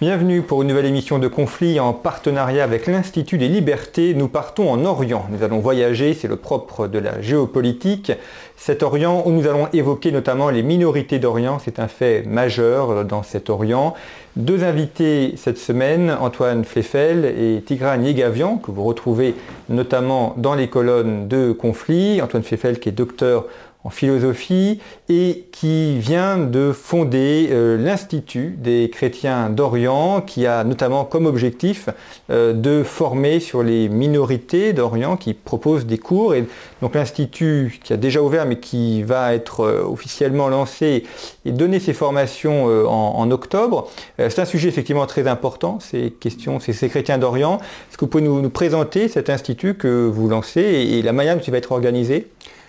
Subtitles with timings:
[0.00, 4.14] Bienvenue pour une nouvelle émission de Conflit en partenariat avec l'Institut des Libertés.
[4.14, 5.26] Nous partons en Orient.
[5.28, 8.12] Nous allons voyager, c'est le propre de la géopolitique.
[8.56, 13.24] Cet Orient où nous allons évoquer notamment les minorités d'Orient, c'est un fait majeur dans
[13.24, 13.94] cet Orient.
[14.36, 19.34] Deux invités cette semaine, Antoine Fleffel et Tigran Yegavian, que vous retrouvez
[19.68, 22.22] notamment dans les colonnes de Conflit.
[22.22, 23.46] Antoine Fleffel qui est docteur
[23.84, 31.04] en philosophie et qui vient de fonder euh, l'Institut des chrétiens d'Orient qui a notamment
[31.04, 31.88] comme objectif
[32.30, 36.44] euh, de former sur les minorités d'Orient qui propose des cours et
[36.82, 41.04] donc l'Institut qui a déjà ouvert mais qui va être euh, officiellement lancé
[41.44, 43.88] et donner ses formations en, octobre.
[44.16, 47.58] c'est un sujet effectivement très important, ces questions, ces, chrétiens d'Orient.
[47.58, 51.36] Est-ce que vous pouvez nous, présenter cet institut que vous lancez et, et la manière
[51.36, 52.28] dont il va être organisé?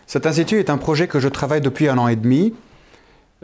[0.09, 2.55] Cet institut est un projet que je travaille depuis un an et demi.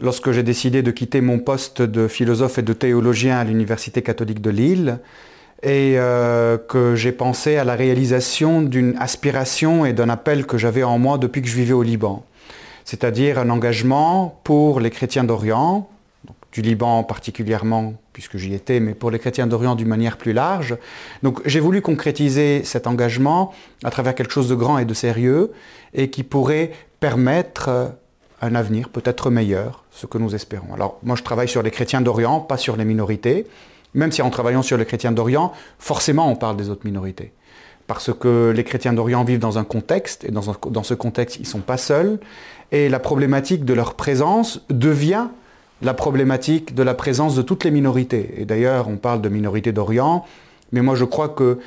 [0.02, 4.42] Lorsque j'ai décidé de quitter mon poste de philosophe et de théologien à l'Université catholique
[4.42, 4.98] de Lille,
[5.62, 10.82] et euh, que j'ai pensé à la réalisation d'une aspiration et d'un appel que j'avais
[10.82, 12.26] en moi depuis que je vivais au Liban,
[12.84, 15.88] c'est-à-dire un engagement pour les chrétiens d'Orient,
[16.52, 20.78] du Liban particulièrement, puisque j'y étais, mais pour les chrétiens d'Orient d'une manière plus large.
[21.22, 23.54] Donc j'ai voulu concrétiser cet engagement
[23.84, 25.52] à travers quelque chose de grand et de sérieux,
[25.94, 26.72] et qui pourrait
[27.02, 27.92] permettre
[28.42, 30.74] un avenir peut-être meilleur, ce que nous espérons.
[30.74, 33.48] Alors moi je travaille sur les chrétiens d'Orient, pas sur les minorités,
[33.94, 37.34] même si en travaillant sur les chrétiens d'Orient, forcément on parle des autres minorités.
[37.86, 41.42] Parce que les chrétiens d'Orient vivent dans un contexte, et dans, dans ce contexte ils
[41.42, 42.18] ne sont pas seuls,
[42.72, 45.28] et la problématique de leur présence devient
[45.82, 48.36] la problématique de la présence de toutes les minorités.
[48.38, 50.26] Et d'ailleurs, on parle de minorités d'Orient,
[50.72, 51.60] mais moi je crois que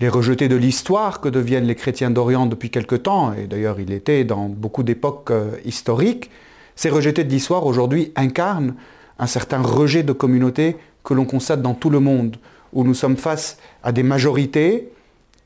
[0.00, 3.92] les rejetés de l'histoire que deviennent les chrétiens d'Orient depuis quelque temps, et d'ailleurs il
[3.92, 6.30] était dans beaucoup d'époques euh, historiques,
[6.76, 8.74] ces rejetés de l'histoire aujourd'hui incarnent
[9.18, 12.36] un certain rejet de communauté que l'on constate dans tout le monde,
[12.72, 14.92] où nous sommes face à des majorités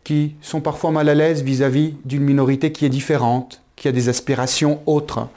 [0.05, 4.09] qui sont parfois mal à l'aise vis-à-vis d'une minorité qui est différente, qui a des
[4.09, 5.29] aspirations autres.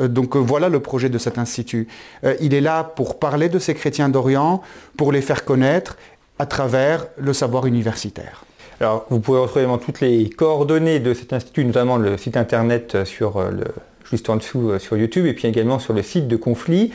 [0.00, 1.88] Euh, donc euh, voilà le projet de cet institut.
[2.24, 4.62] Euh, il est là pour parler de ces chrétiens d'Orient,
[4.96, 5.96] pour les faire connaître
[6.38, 8.44] à travers le savoir universitaire.
[8.80, 13.40] Alors, vous pouvez retrouver toutes les coordonnées de cet institut, notamment le site internet sur
[13.40, 13.66] le,
[14.10, 16.90] juste en dessous sur YouTube et puis également sur le site de Conflit.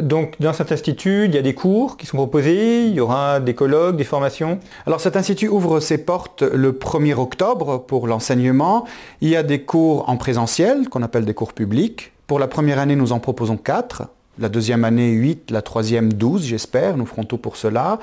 [0.00, 3.40] donc dans cet institut, il y a des cours qui sont proposés, il y aura
[3.40, 4.60] des colloques, des formations.
[4.86, 8.84] Alors cet institut ouvre ses portes le 1er octobre pour l'enseignement.
[9.20, 12.78] Il y a des cours en présentiel qu'on appelle des cours publics pour la première
[12.78, 14.02] année, nous en proposons 4,
[14.38, 17.98] la deuxième année 8, la troisième 12, j'espère, nous ferons tout pour cela.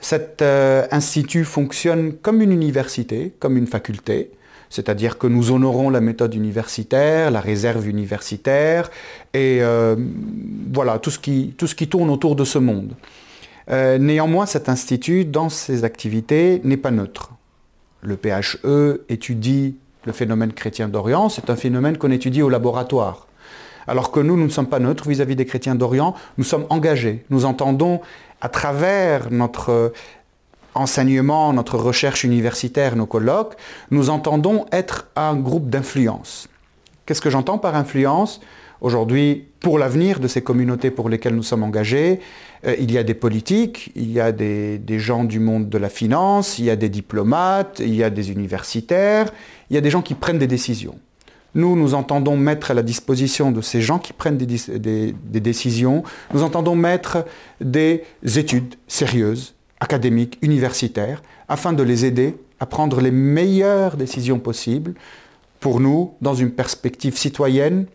[0.00, 4.30] Cet euh, institut fonctionne comme une université, comme une faculté,
[4.70, 8.92] c'est-à-dire que nous honorons la méthode universitaire, la réserve universitaire,
[9.34, 9.96] et euh,
[10.72, 12.92] voilà, tout ce, qui, tout ce qui tourne autour de ce monde.
[13.70, 17.32] Euh, néanmoins, cet institut, dans ses activités, n'est pas neutre.
[18.02, 23.27] Le PHE étudie le phénomène chrétien d'Orient, c'est un phénomène qu'on étudie au laboratoire.
[23.88, 27.24] Alors que nous, nous ne sommes pas neutres vis-à-vis des chrétiens d'Orient, nous sommes engagés.
[27.30, 28.00] Nous entendons
[28.40, 29.88] à travers notre euh,
[30.74, 33.56] enseignement, notre recherche universitaire, nos colloques,
[33.90, 36.48] nous entendons être un groupe d'influence.
[37.06, 38.40] Qu'est-ce que j'entends par influence?
[38.80, 42.20] Aujourd'hui, pour l'avenir de ces communautés pour lesquelles nous sommes engagés,
[42.66, 45.88] euh, il y a des politiques, il y a des, gens du monde de la
[45.88, 49.32] finance, il y a des diplomates, il y a des universitaires,
[49.70, 50.98] il y a des gens qui prennent des décisions.
[51.54, 56.02] Nous, nous entendons mettre à la disposition de ces gens qui prennent des, décisions,
[56.34, 57.24] nous entendons mettre
[57.60, 64.94] des études sérieuses, académiques, universitaires, afin de les aider à prendre les meilleures décisions possibles
[65.60, 67.86] pour nous dans une perspective citoyenne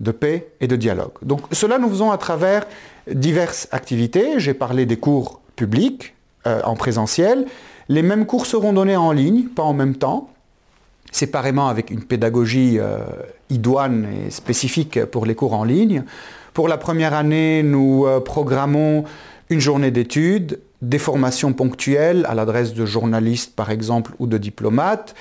[0.00, 1.12] de paix et de dialogue.
[1.22, 2.66] Donc cela nous faisons à travers
[3.10, 4.38] diverses activités.
[4.38, 6.14] J'ai parlé des cours publics
[6.46, 7.46] euh, en présentiel.
[7.88, 10.30] Les mêmes cours seront donnés en ligne, pas en même temps,
[11.12, 12.78] séparément avec une pédagogie
[13.50, 16.04] idoine et spécifique pour les cours en ligne.
[16.54, 19.04] Pour la première année, nous programmons
[19.50, 25.14] une journée d'études, des formations ponctuelles à l'adresse de journalistes par exemple ou de diplomates.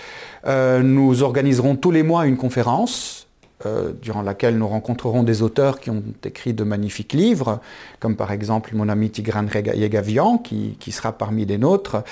[0.46, 3.28] Euh, nous organiserons tous les mois une conférence
[3.66, 7.60] euh, durant laquelle nous rencontrerons des auteurs qui ont écrit de magnifiques livres,
[8.00, 12.04] comme par exemple mon ami Tigran Yegavian, qui, qui sera parmi les nôtres.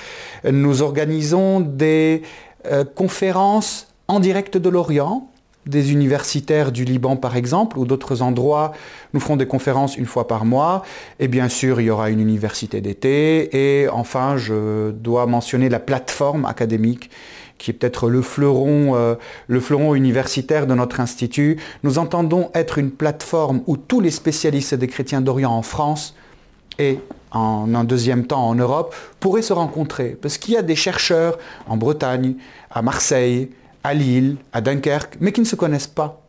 [0.50, 2.22] Nous organisons des
[2.70, 5.28] euh, conférences en direct de l'Orient,
[5.66, 8.72] des universitaires du Liban par exemple, ou d'autres endroits.
[9.14, 10.82] Nous ferons des conférences une fois par mois.
[11.18, 13.82] Et bien sûr, il y aura une université d'été.
[13.82, 17.10] Et enfin, je dois mentionner la plateforme académique
[17.58, 19.14] qui est peut-être le fleuron, euh,
[19.48, 21.58] le fleuron universitaire de notre institut.
[21.82, 26.14] Nous entendons être une plateforme où tous les spécialistes des chrétiens d'Orient en France
[26.78, 26.98] et
[27.32, 30.16] en un deuxième temps en Europe pourraient se rencontrer.
[30.20, 31.38] Parce qu'il y a des chercheurs
[31.68, 32.34] en Bretagne,
[32.70, 33.50] à Marseille,
[33.84, 36.20] à Lille, à Dunkerque, mais qui ne se connaissent pas,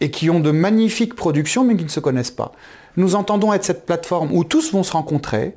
[0.00, 2.52] et qui ont de magnifiques productions, mais qui ne se connaissent pas.
[2.96, 5.56] Nous entendons être cette plateforme où tous vont se rencontrer,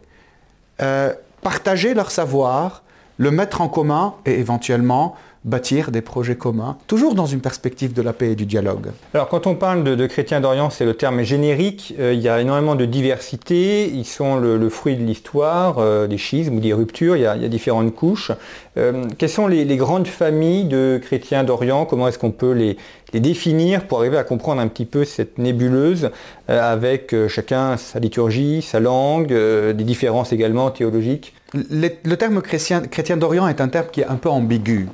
[0.82, 2.84] euh, partager leur savoir,
[3.18, 5.16] le mettre en commun et éventuellement
[5.50, 8.88] bâtir des projets communs, toujours dans une perspective de la paix et du dialogue.
[9.14, 12.40] Alors quand on parle de, chrétiens d'Orient, c'est le terme générique, euh, il y a
[12.40, 17.18] énormément de diversité, ils sont le, fruit de l'histoire, euh, des schismes ou des ruptures,
[17.18, 18.32] il y a, différentes couches.
[18.78, 21.86] Euh, quelles sont les, grandes familles de chrétiens d'Orient?
[21.86, 22.78] Comment est-ce qu'on peut les,
[23.20, 26.12] définir pour arriver à comprendre un petit peu cette nébuleuse
[26.48, 31.34] avec chacun sa liturgie, sa langue, des différences également théologiques?
[31.54, 34.88] Le, terme chrétien, chrétien d'Orient est un terme qui est un peu ambigu.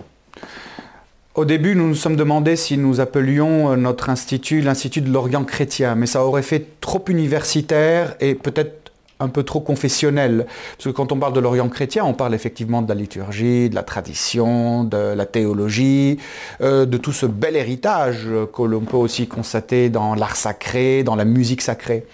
[1.35, 5.43] Au début, nous nous sommes demandé si nous appelions euh, notre institut l'Institut de l'Orient
[5.43, 10.45] chrétien, mais ça aurait fait trop universitaire et peut-être un peu trop confessionnel.
[10.77, 13.75] Parce que quand on parle de l'Orient chrétien, on parle effectivement de la liturgie, de
[13.75, 16.19] la tradition, de la théologie,
[16.61, 21.17] euh, de tout ce bel héritage que l'on peut aussi constater dans l'art sacré, dans
[21.17, 22.05] la musique sacrée.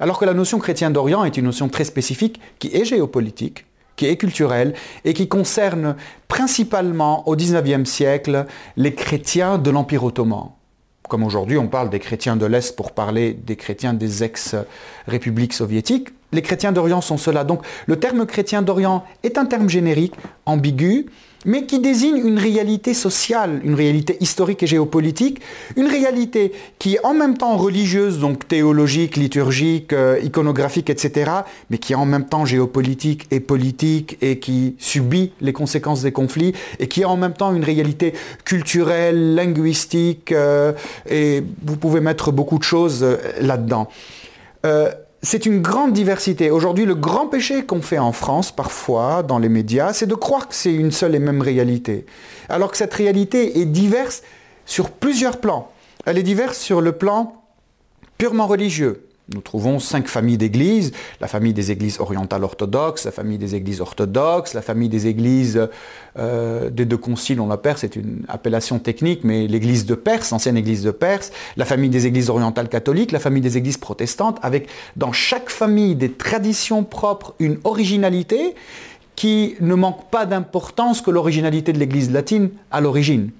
[0.00, 3.66] Alors que la notion chrétien d'Orient est une notion très spécifique qui est géopolitique,
[3.96, 4.74] qui est culturel
[5.04, 5.96] et qui concerne
[6.28, 8.46] principalement au XIXe siècle
[8.76, 10.50] les chrétiens de l'Empire ottoman.
[11.08, 16.08] Comme aujourd'hui on parle des chrétiens de l'Est pour parler des chrétiens des ex-républiques soviétiques,
[16.32, 17.44] les chrétiens d'Orient sont ceux-là.
[17.44, 20.14] Donc le terme chrétien d'Orient est un terme générique,
[20.46, 21.06] ambigu,
[21.44, 25.40] mais qui désigne une réalité sociale, une réalité historique et géopolitique,
[25.76, 31.30] une réalité qui est en même temps religieuse, donc théologique, liturgique, euh, iconographique, etc.,
[31.70, 36.12] mais qui est en même temps géopolitique et politique et qui subit les conséquences des
[36.12, 38.14] conflits, et qui est en même temps une réalité
[38.44, 40.72] culturelle, linguistique, euh,
[41.08, 43.88] et vous pouvez mettre beaucoup de choses euh, là-dedans
[45.24, 46.50] c'est une grande diversité.
[46.50, 50.48] Aujourd'hui, le grand péché qu'on fait en France, parfois, dans les médias, c'est de croire
[50.48, 52.04] que c'est une seule et même réalité.
[52.48, 54.22] Alors que cette réalité est diverse
[54.66, 55.70] sur plusieurs plans.
[56.04, 57.42] Elle est diverse sur le plan
[58.18, 59.06] purement religieux.
[59.32, 63.80] Nous trouvons cinq familles d'églises, la famille des églises orientales orthodoxes, la famille des églises
[63.80, 65.66] orthodoxes, la famille des églises
[66.18, 70.58] euh, des deux conciles, on l'appelle, c'est une appellation technique, mais l'église de Perse, ancienne
[70.58, 74.68] église de Perse, la famille des églises orientales catholiques, la famille des églises protestantes, avec
[74.96, 78.54] dans chaque famille des traditions propres, une originalité
[79.16, 83.30] qui ne manque pas d'importance que l'originalité de l'église latine à l'origine.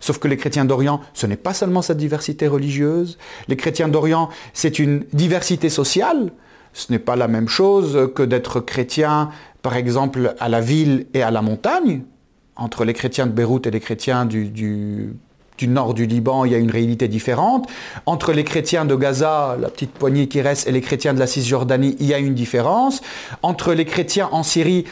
[0.00, 3.18] Sauf que les chrétiens d'Orient, ce n'est pas seulement cette diversité religieuse.
[3.48, 6.32] Les chrétiens d'Orient, c'est une diversité sociale.
[6.72, 9.30] Ce n'est pas la même chose que d'être chrétien,
[9.62, 12.02] par exemple, à la ville et à la montagne.
[12.56, 15.14] Entre les chrétiens de Beyrouth et les chrétiens du,
[15.62, 17.66] nord du Liban, il y a une réalité différente.
[18.04, 21.26] Entre les chrétiens de Gaza, la petite poignée qui reste, et les chrétiens de la
[21.26, 23.00] Cisjordanie, il y a une différence.
[23.42, 24.84] Entre les chrétiens en Syrie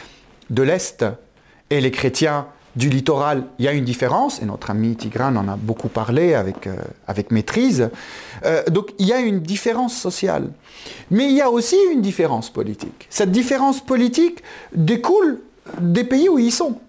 [0.49, 1.05] de l'Est
[1.69, 5.47] et les chrétiens du littoral, il y a une différence, et notre ami Tigran en
[5.47, 6.75] a beaucoup parlé avec, euh,
[7.31, 7.89] maîtrise.
[8.45, 10.49] Euh, donc il y a une différence sociale.
[11.09, 13.07] Mais il y a aussi une différence politique.
[13.09, 14.43] Cette différence politique
[14.75, 15.39] découle
[15.79, 16.79] des pays où ils sont.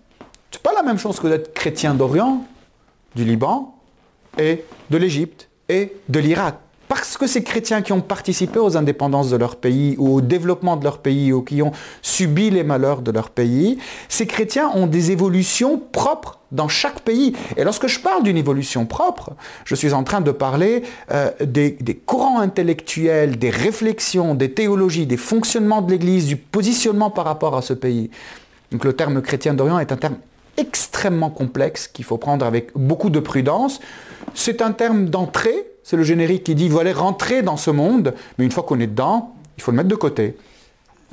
[0.50, 2.44] C'est pas la même chose que d'être chrétien d'Orient,
[3.14, 3.74] du Liban,
[4.38, 6.56] et de l'Égypte, et de l'Irak
[6.88, 10.76] parce que ces chrétiens qui ont participé aux indépendances de leur pays ou au développement
[10.76, 13.78] de leur pays ou qui ont subi les malheurs de leur pays,
[14.08, 17.34] ces chrétiens ont des évolutions propres dans chaque pays.
[17.56, 19.32] Et lorsque je parle d'une évolution propre,
[19.64, 25.06] je suis en train de parler euh, des, des, courants intellectuels, des réflexions, des théologies,
[25.06, 28.10] des fonctionnements de l'Église, du positionnement par rapport à ce pays.
[28.70, 30.16] Donc le terme chrétien d'Orient est un terme
[30.56, 33.80] extrêmement complexe qu'il faut prendre avec beaucoup de prudence.
[34.34, 38.44] C'est un terme d'entrée c'est le générique qui dit, voilà, rentrer dans ce monde, mais
[38.44, 40.36] une fois qu'on est dedans, il faut le mettre de côté.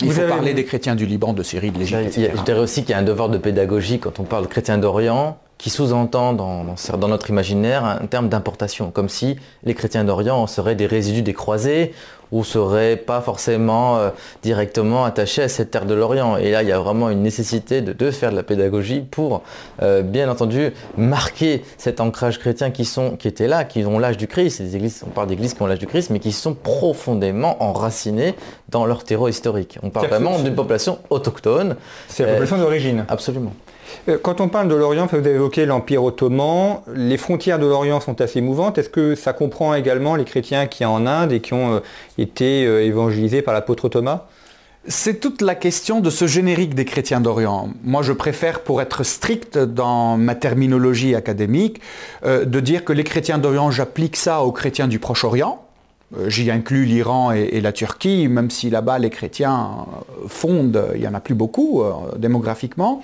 [0.01, 2.89] Il faut parler des chrétiens du Liban, de Syrie, de l'Égypte, Je dirais aussi qu'il
[2.89, 6.75] y a un devoir de pédagogie quand on parle chrétien d'Orient, qui sous-entend dans,
[7.07, 11.93] notre imaginaire un terme d'importation, comme si les chrétiens d'Orient seraient des résidus des croisés
[12.33, 14.09] ou seraient pas forcément euh,
[14.41, 16.35] directement attachés à cette terre de l'Orient.
[16.35, 19.41] Et là, il y a vraiment une nécessité de, faire de la pédagogie pour,
[19.81, 24.17] euh, bien entendu, marquer cet ancrage chrétien qui, sont, qui était là, qui ont l'âge
[24.17, 24.59] du Christ.
[24.59, 28.35] Les églises, on parle d'églises qui ont l'âge du Christ, mais qui sont profondément enracinées
[28.67, 29.79] dans leur terreau historique.
[29.81, 31.77] On parle vraiment d'une population autochtone.
[32.09, 33.05] C'est la population d'origine.
[33.07, 33.53] Absolument.
[34.09, 37.99] Euh, quand on parle de l'Orient, vous avez évoqué l'Empire ottoman, les frontières de l'Orient
[37.99, 38.77] sont assez mouvantes.
[38.77, 41.79] Est-ce que ça comprend également les chrétiens qui sont en Inde et qui ont euh,
[42.17, 44.25] été euh, évangélisés par l'apôtre Thomas?
[44.85, 47.69] C'est toute la question de ce générique des chrétiens d'Orient.
[47.85, 51.79] Moi, je préfère, pour être strict dans ma terminologie académique,
[52.25, 55.63] de dire que les chrétiens d'Orient, j'applique ça aux chrétiens du Proche-Orient.
[56.27, 59.85] J'y inclus l'Iran et, la Turquie, même si là-bas les chrétiens
[60.27, 61.81] fondent, il n'y en a plus beaucoup
[62.17, 63.03] démographiquement.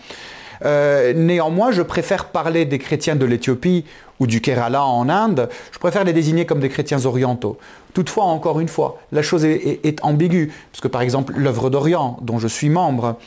[0.66, 3.86] Euh, néanmoins, je préfère parler des chrétiens de l'Éthiopie
[4.20, 7.58] ou du Kerala en Inde, je préfère les désigner comme des chrétiens orientaux.
[7.94, 12.38] Toutefois, encore une fois, la chose est, ambiguë, parce que par exemple, l'œuvre d'Orient, dont
[12.38, 13.18] je suis membre,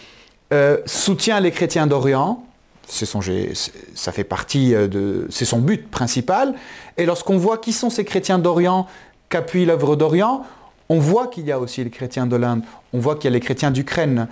[0.53, 2.45] euh, soutient les chrétiens d'Orient,
[2.87, 6.55] ça fait partie euh, de, c'est son but principal,
[6.99, 8.87] et lorsqu'on voit qui sont ces chrétiens d'Orient
[9.31, 10.45] qu'appuie l'œuvre d'Orient,
[10.91, 12.63] on voit qu'il y a aussi les chrétiens de l'Inde,
[12.93, 14.29] on voit qu'il y a les chrétiens d'Ukraine,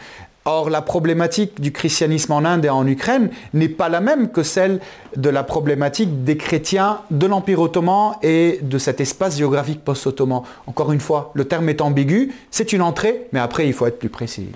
[0.47, 4.42] Or, la problématique du christianisme en Inde et en Ukraine n'est pas la même que
[4.42, 4.80] celle
[5.16, 10.42] de la problématique des chrétiens de l'Empire ottoman et de cet espace géographique post-ottoman.
[10.66, 13.99] Encore une fois, le terme est ambigu, c'est une entrée, mais après, il faut être
[13.99, 14.49] plus précis.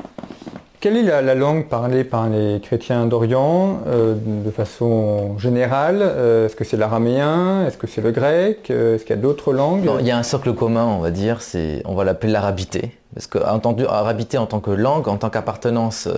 [0.80, 6.00] Quelle est la, langue parlée par les chrétiens d'Orient euh, de façon générale?
[6.00, 7.66] Euh, Est-ce que c'est l'araméen?
[7.66, 8.70] Est-ce que c'est le grec?
[8.70, 9.88] Euh, Est-ce qu'il y a d'autres langues?
[10.00, 11.40] Il y a un socle commun, on va dire,
[11.86, 12.90] on va l'appeler l'arabité.
[13.14, 16.16] Parce qu'arabité en tant que langue, en tant qu'appartenance euh,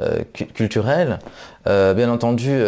[0.00, 0.22] euh,
[0.54, 1.20] culturelle,
[1.68, 2.60] euh, bien entendu,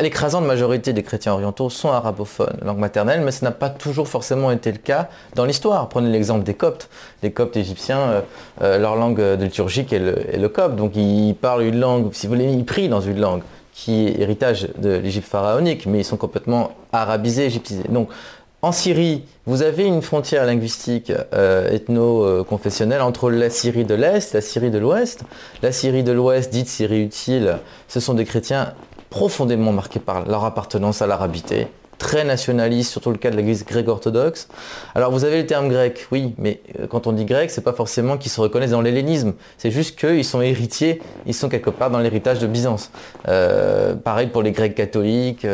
[0.00, 4.50] l'écrasante majorité des chrétiens orientaux sont arabophones, langue maternelle, mais ce n'a pas toujours forcément
[4.50, 5.88] été le cas dans l'histoire.
[5.90, 6.88] Prenez l'exemple des Coptes.
[7.22, 8.22] Les Coptes égyptiens,
[8.60, 12.34] leur langue liturgique est le, est le copte, donc ils parlent une langue, si vous
[12.34, 13.42] voulez, ils prient dans une langue
[13.78, 17.84] qui est héritage de l'Égypte pharaonique, mais ils sont complètement arabisés, égyptisés.
[17.88, 18.08] Donc
[18.60, 24.40] en Syrie, vous avez une frontière linguistique euh, ethno-confessionnelle entre la Syrie de l'Est, la
[24.40, 25.22] Syrie de l'Ouest.
[25.62, 28.74] La Syrie de l'Ouest, dite Syrie utile, ce sont des chrétiens
[29.10, 34.48] profondément marqués par leur appartenance à l'arabité, très nationalistes, surtout le cas de l'église grecque-orthodoxe.
[34.96, 37.72] Alors vous avez le terme grec, oui, mais euh, quand on dit grec, c'est pas
[37.72, 41.92] forcément qu'ils se reconnaissent dans l'hellénisme, c'est juste qu'ils sont héritiers, ils sont quelque part
[41.92, 42.90] dans l'héritage de Byzance.
[43.28, 45.46] Euh, pareil pour les grecs catholiques.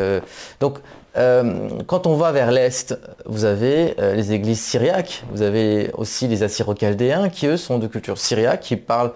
[0.58, 0.78] donc
[1.16, 6.26] euh, quand on va vers l'Est, vous avez euh, les églises syriaques, vous avez aussi
[6.26, 9.12] les assyro-chaldéens qui eux sont de culture syriaque, qui parlent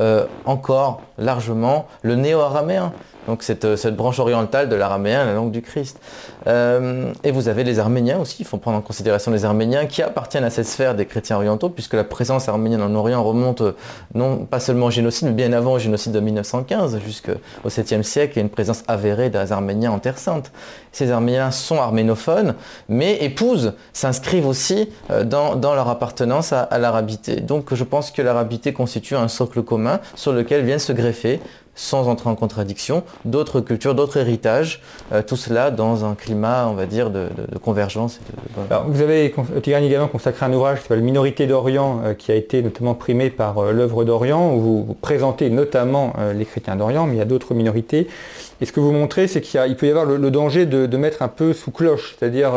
[0.00, 2.92] euh, encore largement le néo-araméen
[3.26, 6.00] donc euh, cette, branche orientale de l'araméen, la langue du Christ.
[6.46, 10.02] Euh, et vous avez les Arméniens aussi, il faut prendre en considération les Arméniens qui
[10.02, 13.72] appartiennent à cette sphère des chrétiens orientaux, puisque la présence arménienne en Orient remonte euh,
[14.14, 18.34] non pas seulement au génocide, mais bien avant au génocide de 1915, jusqu'au 7e siècle,
[18.34, 20.52] il y a une présence avérée des Arméniens en Terre Sainte.
[20.92, 22.54] Ces Arméniens sont arménophones,
[22.88, 24.88] mais épousent, s'inscrivent aussi
[25.24, 27.36] dans, leur appartenance à, à l'arabité.
[27.40, 31.40] Donc je pense que l'arabité constitue un socle commun sur lequel viennent se greffer
[31.76, 34.80] sans entrer en contradiction, d'autres cultures, d'autres héritages,
[35.12, 37.28] euh, tout cela dans un climat, on va dire, de,
[37.62, 38.18] convergence.
[38.88, 39.32] vous avez,
[39.64, 43.58] également consacré un ouvrage qui s'appelle Minorité d'Orient, euh, qui a été notamment primé par
[43.58, 47.52] euh, l'œuvre d'Orient, où vous, présentez notamment les chrétiens d'Orient, mais il y a d'autres
[47.52, 48.08] minorités.
[48.62, 51.28] Et ce que vous montrez, c'est qu'il peut y avoir le, danger de, mettre un
[51.28, 52.52] peu sous cloche, c'est-à-dire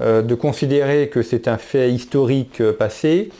[0.00, 3.30] de considérer que c'est un fait historique passé,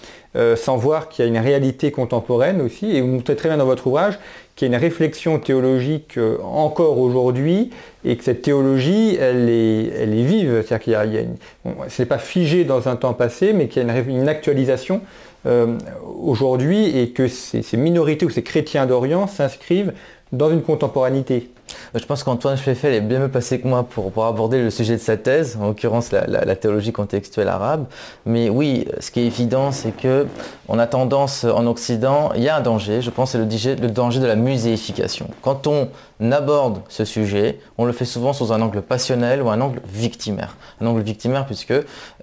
[0.55, 2.97] sans voir qu'il y a une réalité contemporaine aussi.
[2.97, 4.19] Et vous montrez très bien dans votre ouvrage
[4.57, 7.71] qu'il y a une réflexion théologique euh, encore aujourd'hui
[8.05, 10.65] et que cette théologie, elle est, elle est vive.
[10.67, 13.91] C'est-à-dire qu'il y a, ce n'est pas figé dans un temps passé, mais qu'il y
[13.91, 15.03] a une, actualisation
[15.45, 15.77] euh,
[16.19, 19.93] aujourd'hui et que ces, ces minorités ou ces chrétiens d'Orient s'inscrivent
[20.33, 21.51] dans une contemporanité.
[21.95, 24.95] Je pense qu'Antoine Scheffel est bien mieux passé que moi pour, pour, aborder le sujet
[24.95, 27.87] de sa thèse, en l'occurrence la, théologie contextuelle arabe.
[28.25, 30.27] Mais oui, ce qui est évident, c'est que
[30.69, 34.21] on a tendance en Occident, il y a un danger, je pense, c'est le, danger
[34.21, 35.29] de la muséification.
[35.43, 35.89] Quand on
[36.33, 40.57] aborde ce sujet, on le fait souvent sous un angle passionnel ou un angle victimaire.
[40.81, 41.75] Un angle victimaire puisque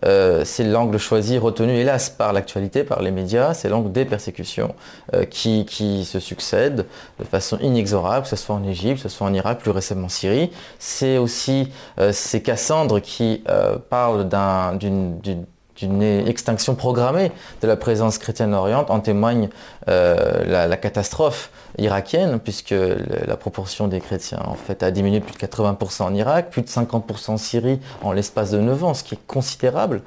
[0.06, 4.76] euh, c'est l'angle choisi, retenu hélas par l'actualité, par les médias, c'est l'angle des persécutions
[5.14, 6.86] euh, qui, qui, se succèdent
[7.20, 10.06] de façon inexorable, que ce soit en Égypte, que ce soit en Irak, plus récemment
[10.06, 10.52] en Syrie.
[10.80, 13.44] C'est aussi euh, ces Cassandres qui
[13.90, 14.28] parlent
[14.78, 15.46] d'une
[15.78, 19.50] d'une extinction programmée de la présence chrétienne oriente en témoigne
[19.88, 22.76] euh, la, catastrophe irakienne, puisque
[23.28, 26.68] la proportion des chrétiens en fait a diminué plus de 80% en Irak, plus de
[26.68, 30.02] 50% en Syrie en l'espace de 9 ans, ce qui est considérable.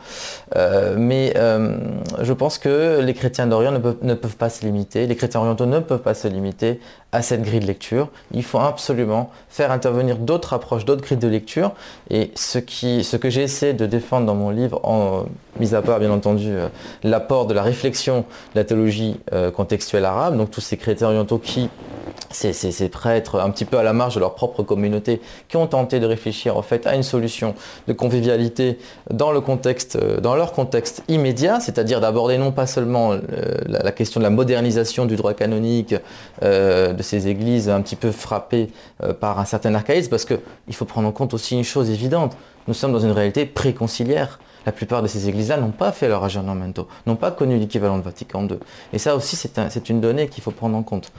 [0.56, 1.76] Euh, mais euh,
[2.20, 5.80] je pense que les chrétiens d'Orient ne peuvent, pas se limiter, les chrétiens orientaux ne
[5.80, 6.80] peuvent pas se limiter
[7.12, 8.08] à cette grille de lecture.
[8.32, 11.72] Il faut absolument faire intervenir d'autres approches, d'autres grilles de lecture.
[12.10, 15.24] Et ce, que j'ai essayé de défendre dans mon livre, en,
[15.58, 16.52] mis à part bien entendu
[17.02, 19.18] l'apport de la réflexion de la théologie
[19.54, 21.55] contextuelle arabe, donc tous ces chrétiens orientaux qui
[22.30, 26.00] ces, prêtres un petit peu à la marge de leur propre communauté qui ont tenté
[26.00, 27.54] de réfléchir en fait à une solution
[27.88, 28.78] de convivialité
[29.10, 33.18] dans, le contexte, euh, dans leur contexte immédiat, c'est-à-dire d'aborder non pas seulement euh,
[33.66, 35.94] la, question de la modernisation du droit canonique
[36.42, 38.68] euh, de ces églises un petit peu frappées
[39.20, 40.38] par un certain archaïsme, parce qu'il
[40.72, 42.36] faut prendre en compte aussi une chose évidente,
[42.68, 44.38] nous sommes dans une réalité préconciliaire.
[44.64, 48.02] La plupart de ces églises-là n'ont pas fait leur aggiornamento, n'ont pas connu l'équivalent de
[48.02, 48.58] Vatican II.
[48.92, 51.12] Et ça aussi, c'est une donnée qu'il faut prendre en compte.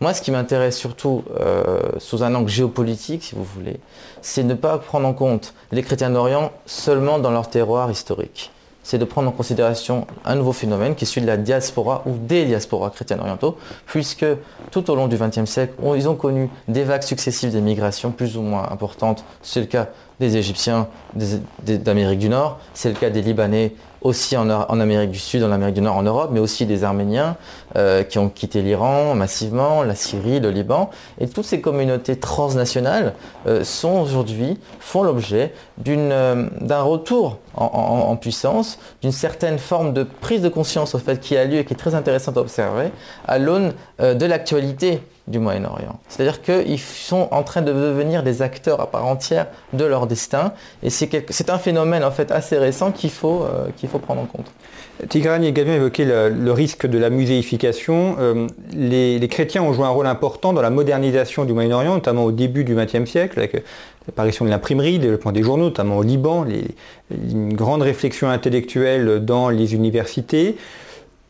[0.00, 3.78] Moi, ce qui m'intéresse surtout euh, sous un angle géopolitique, si vous voulez,
[4.22, 8.50] c'est ne pas prendre en compte les chrétiens d'Orient seulement dans leur terroir historique.
[8.84, 12.12] C'est de prendre en considération un nouveau phénomène qui est celui de la diaspora ou
[12.12, 14.26] des diasporas chrétiennes orientaux, puisque
[14.70, 18.42] tout au long du XXe siècle, ils ont connu des vagues successives d'émigration plus ou
[18.42, 19.24] moins importantes.
[19.42, 19.88] C'est le cas
[20.20, 20.86] des Égyptiens
[21.64, 23.72] d'Amérique du Nord, c'est le cas des Libanais
[24.04, 27.36] aussi en, Amérique du Sud, en Amérique du Nord, en Europe, mais aussi des Arméniens
[27.76, 30.90] euh, qui ont quitté l'Iran massivement, la Syrie, le Liban.
[31.18, 33.14] Et toutes ces communautés transnationales
[33.46, 35.54] euh, sont aujourd'hui, font l'objet
[35.88, 41.36] euh, d'un retour en, puissance, d'une certaine forme de prise de conscience au fait qui
[41.36, 42.90] a lieu et qui est très intéressante à observer
[43.26, 45.98] à l'aune de l'actualité du Moyen-Orient.
[46.08, 50.52] C'est-à-dire qu'ils sont en train de devenir des acteurs à part entière de leur destin.
[50.82, 54.26] Et c'est un phénomène en fait assez récent qu'il faut, euh, qu'il faut prendre en
[54.26, 54.50] compte.
[55.08, 58.16] Tigrani a également évoqué le, risque de la muséification.
[58.20, 62.32] Euh, les, chrétiens ont joué un rôle important dans la modernisation du Moyen-Orient, notamment au
[62.32, 63.64] début du XXe siècle, avec
[64.06, 66.46] l'apparition de l'imprimerie, le développement des journaux, notamment au Liban,
[67.10, 70.56] une grande réflexion intellectuelle dans les universités.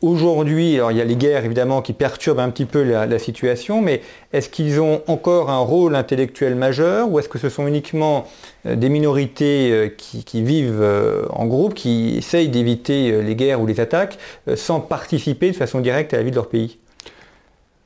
[0.05, 3.81] Aujourd'hui, alors il y a les guerres évidemment qui perturbent un petit peu la, situation,
[3.81, 4.03] mais
[4.35, 8.27] est-ce qu'ils ont encore un rôle intellectuel majeur ou est-ce que ce sont uniquement
[8.67, 13.67] euh, des minorités euh, qui, vivent euh, en groupe, qui essayent d'éviter les guerres ou
[13.67, 14.19] les attaques
[14.57, 16.77] sans participer de façon directe à la vie de leur pays?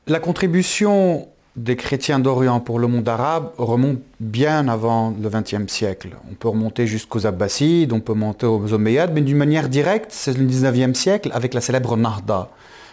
[0.07, 6.09] La contribution des chrétiens d'Orient pour le monde arabe remonte bien avant le XXe siècle.
[6.31, 10.37] On peut remonter jusqu'aux Abbasides, on peut monter aux Omeyyades, mais d'une manière directe, c'est
[10.37, 12.49] le XIXe siècle avec la célèbre Nahda,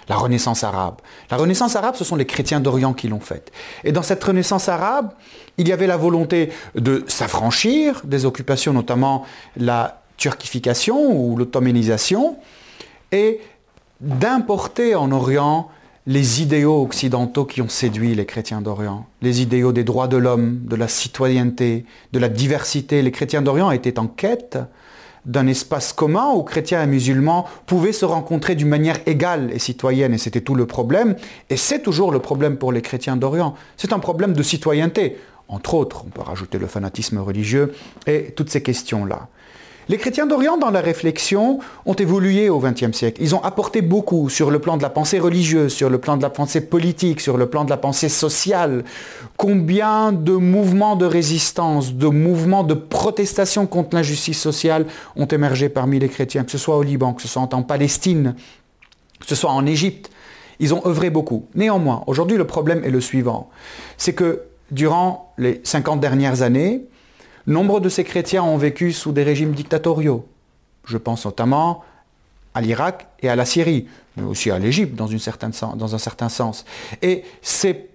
[0.08, 0.96] la Renaissance arabe.
[1.30, 3.52] La Renaissance arabe, ce sont les chrétiens d'Orient qui l'ont faite.
[3.84, 5.10] Et dans cette Renaissance arabe,
[5.58, 12.36] il y avait la volonté de s'affranchir des occupations, notamment la turquification ou l'ottomanisation,
[13.12, 13.40] et
[14.00, 15.70] d'importer en Orient
[16.06, 20.60] les idéaux occidentaux qui ont séduit les chrétiens d'Orient, les idéaux des droits de l'homme,
[20.64, 23.02] de la citoyenneté, de la diversité.
[23.02, 24.58] Les chrétiens d'Orient étaient en quête
[25.24, 30.14] d'un espace commun où chrétiens et musulmans pouvaient se rencontrer d'une manière égale et citoyenne,
[30.14, 31.16] et c'était tout le problème,
[31.50, 33.54] et c'est toujours le problème pour les chrétiens d'Orient.
[33.76, 35.16] C'est un problème de citoyenneté,
[35.48, 37.74] entre autres, on peut rajouter le fanatisme religieux
[38.06, 39.28] et toutes ces questions-là.
[39.88, 43.22] Les chrétiens d'Orient, dans la réflexion, ont évolué au XXe siècle.
[43.22, 46.22] Ils ont apporté beaucoup sur le plan de la pensée religieuse, sur le plan de
[46.22, 48.82] la pensée politique, sur le plan de la pensée sociale.
[49.36, 56.00] Combien de mouvements de résistance, de mouvements de protestation contre l'injustice sociale ont émergé parmi
[56.00, 58.34] les chrétiens, que ce soit au Liban, que ce soit en Palestine,
[59.20, 60.10] que ce soit en Égypte.
[60.58, 61.46] Ils ont œuvré beaucoup.
[61.54, 63.50] Néanmoins, aujourd'hui, le problème est le suivant.
[63.98, 66.86] C'est que durant les 50 dernières années,
[67.46, 70.26] Nombre de ces chrétiens ont vécu sous des régimes dictatoriaux.
[70.84, 71.84] Je pense notamment
[72.54, 76.64] à l'Irak et à la Syrie, mais aussi à l'Égypte dans, un certain sens.
[77.02, 77.88] Et ces,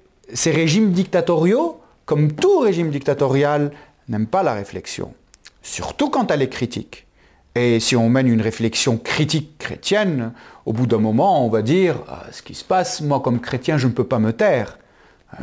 [0.46, 3.72] régimes dictatoriaux, comme tout régime dictatorial,
[4.08, 5.14] n'aiment pas la réflexion,
[5.62, 7.08] surtout quand elle est critique.
[7.56, 10.32] Et si on mène une réflexion critique chrétienne,
[10.66, 13.78] au bout d'un moment, on va dire, ah, ce qui se passe, moi comme chrétien,
[13.78, 14.78] je ne peux pas me taire.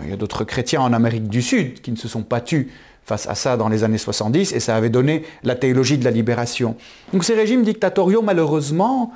[0.02, 2.70] Il y a d'autres chrétiens en Amérique du Sud qui ne se sont pas tus
[3.08, 6.10] face à ça dans les années 70 et ça avait donné la théologie de la
[6.10, 6.76] libération.
[7.12, 9.12] Donc ces régimes dictatoriaux, malheureusement,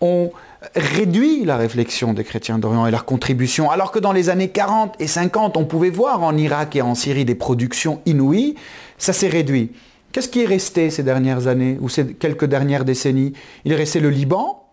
[0.00, 0.30] ont
[0.74, 4.94] réduit la réflexion des chrétiens d'Orient et leur contribution, alors que dans les années 40
[4.98, 8.54] et 50, on pouvait voir en Irak et en Syrie des productions inouïes,
[8.96, 9.72] ça s'est réduit.
[10.10, 13.34] Qu'est-ce qui est resté ces dernières années ou ces quelques dernières décennies?
[13.64, 14.64] Il est resté le Liban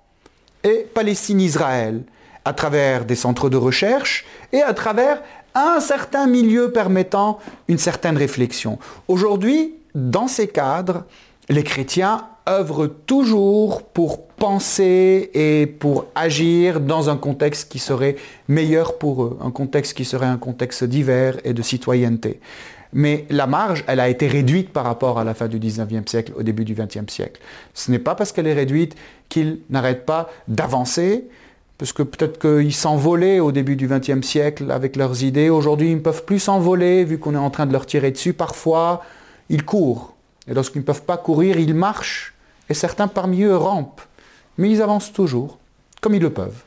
[0.64, 2.04] et Palestine-Israël,
[2.46, 5.22] à travers des centres de recherche et à travers
[5.56, 8.78] un certain milieu permettant une certaine réflexion.
[9.08, 11.06] Aujourd'hui, dans ces cadres,
[11.50, 18.98] les chrétiens œuvrent toujours pour penser et pour agir dans un contexte qui serait meilleur
[18.98, 22.40] pour eux, un contexte qui serait un contexte divers et de citoyenneté.
[22.94, 26.34] Mais la marge, elle a été réduite par rapport à la fin du 19e siècle,
[26.38, 27.42] au début du 20e siècle.
[27.74, 28.96] Ce n'est pas parce qu'elle est réduite
[29.28, 31.26] qu'ils n'arrêtent pas d'avancer,
[31.78, 35.50] parce que peut-être qu'ils s'envolaient au début du XXe siècle avec leurs idées.
[35.50, 38.34] Aujourd'hui, ils ne peuvent plus s'envoler vu qu'on est en train de leur tirer dessus.
[38.34, 39.04] Parfois,
[39.50, 40.14] ils courent.
[40.48, 42.34] Et lorsqu'ils ne peuvent pas courir, ils marchent.
[42.70, 44.02] Et certains parmi eux rampent.
[44.58, 45.58] Mais ils avancent toujours,
[46.02, 46.64] comme ils le peuvent.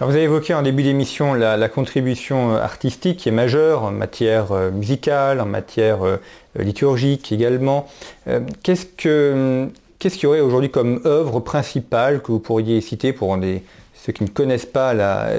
[0.00, 4.70] vous avez évoqué en début d'émission la, contribution artistique qui est majeure en matière euh,
[4.70, 6.16] musicale, en matière euh,
[6.58, 7.86] liturgique également.
[8.26, 13.62] Euh, qu'est-ce qu'il y aurait aujourd'hui comme œuvre principale que vous pourriez citer pour des,
[14.04, 14.94] ceux qui ne connaissent pas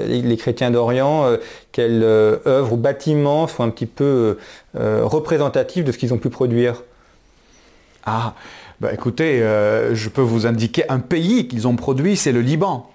[0.06, 1.36] les, chrétiens d'Orient, euh,
[1.72, 4.38] quelle euh, œuvre ou bâtiment sont un petit peu
[4.78, 6.84] euh, représentatifs de ce qu'ils ont pu produire
[8.04, 8.34] Ah,
[8.80, 12.90] bah écoutez, je peux vous indiquer un pays qu'ils ont produit, c'est le Liban.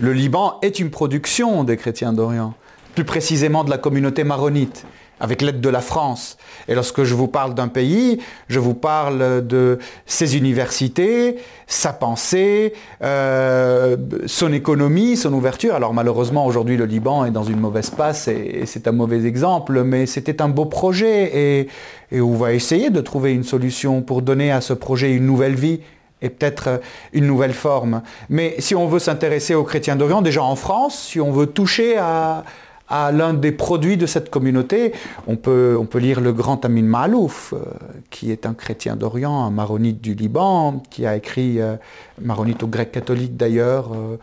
[0.00, 2.54] Le Liban est une production des chrétiens d'Orient,
[2.94, 4.86] plus précisément de la communauté maronite
[5.22, 6.36] avec l'aide de la France.
[6.66, 11.36] Et lorsque je vous parle d'un pays, je vous parle de ses universités,
[11.68, 15.76] sa pensée, euh, son économie, son ouverture.
[15.76, 19.84] Alors malheureusement, aujourd'hui, le Liban est dans une mauvaise passe et, c'est un mauvais exemple,
[19.84, 21.68] mais c'était un beau projet et,
[22.10, 25.54] et on va essayer de trouver une solution pour donner à ce projet une nouvelle
[25.54, 25.80] vie
[26.20, 26.80] et peut-être
[27.12, 28.02] une nouvelle forme.
[28.28, 31.96] Mais si on veut s'intéresser aux chrétiens d'Orient, déjà en France, si on veut toucher
[31.98, 32.44] à,
[32.92, 34.92] à l'un des produits de cette communauté.
[35.26, 37.64] On peut, lire le grand Amin Malouf, euh,
[38.10, 41.76] qui est un chrétien d'Orient, un maronite du Liban, qui a écrit, euh,
[42.20, 44.18] maronite au grec catholique d'ailleurs, euh,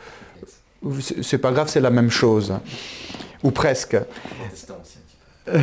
[1.24, 2.54] c'est pas grave, c'est la même chose,
[3.44, 3.98] ou presque.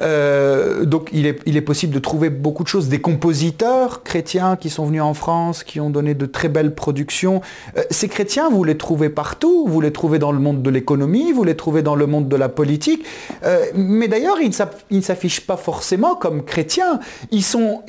[0.00, 2.88] Euh, donc il est, possible de trouver beaucoup de choses.
[2.88, 7.40] Des compositeurs chrétiens qui sont venus en France, qui ont donné de très belles productions.
[7.76, 9.66] Euh, ces chrétiens, vous les trouvez partout.
[9.68, 12.36] Vous les trouvez dans le monde de l'économie, vous les trouvez dans le monde de
[12.36, 13.04] la politique.
[13.44, 14.52] Euh, mais d'ailleurs, ils
[14.96, 16.98] ne s'affichent pas forcément comme chrétiens.
[17.30, 17.82] Ils sont,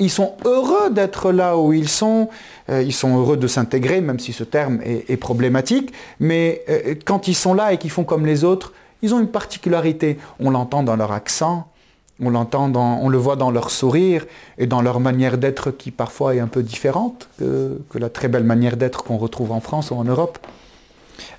[0.44, 2.28] heureux d'être là où ils sont.
[2.68, 5.92] ils sont heureux de s'intégrer, même si ce terme est problématique.
[6.20, 6.64] Mais
[7.04, 8.72] quand ils sont là et qu'ils font comme les autres,
[9.06, 10.18] ils ont une particularité.
[10.40, 11.68] On l'entend dans leur accent,
[12.20, 14.26] on l'entend on le voit dans leur sourire
[14.58, 18.42] et dans leur manière d'être qui parfois est un peu différente que, la très belle
[18.42, 20.38] manière d'être qu'on retrouve en France ou en Europe.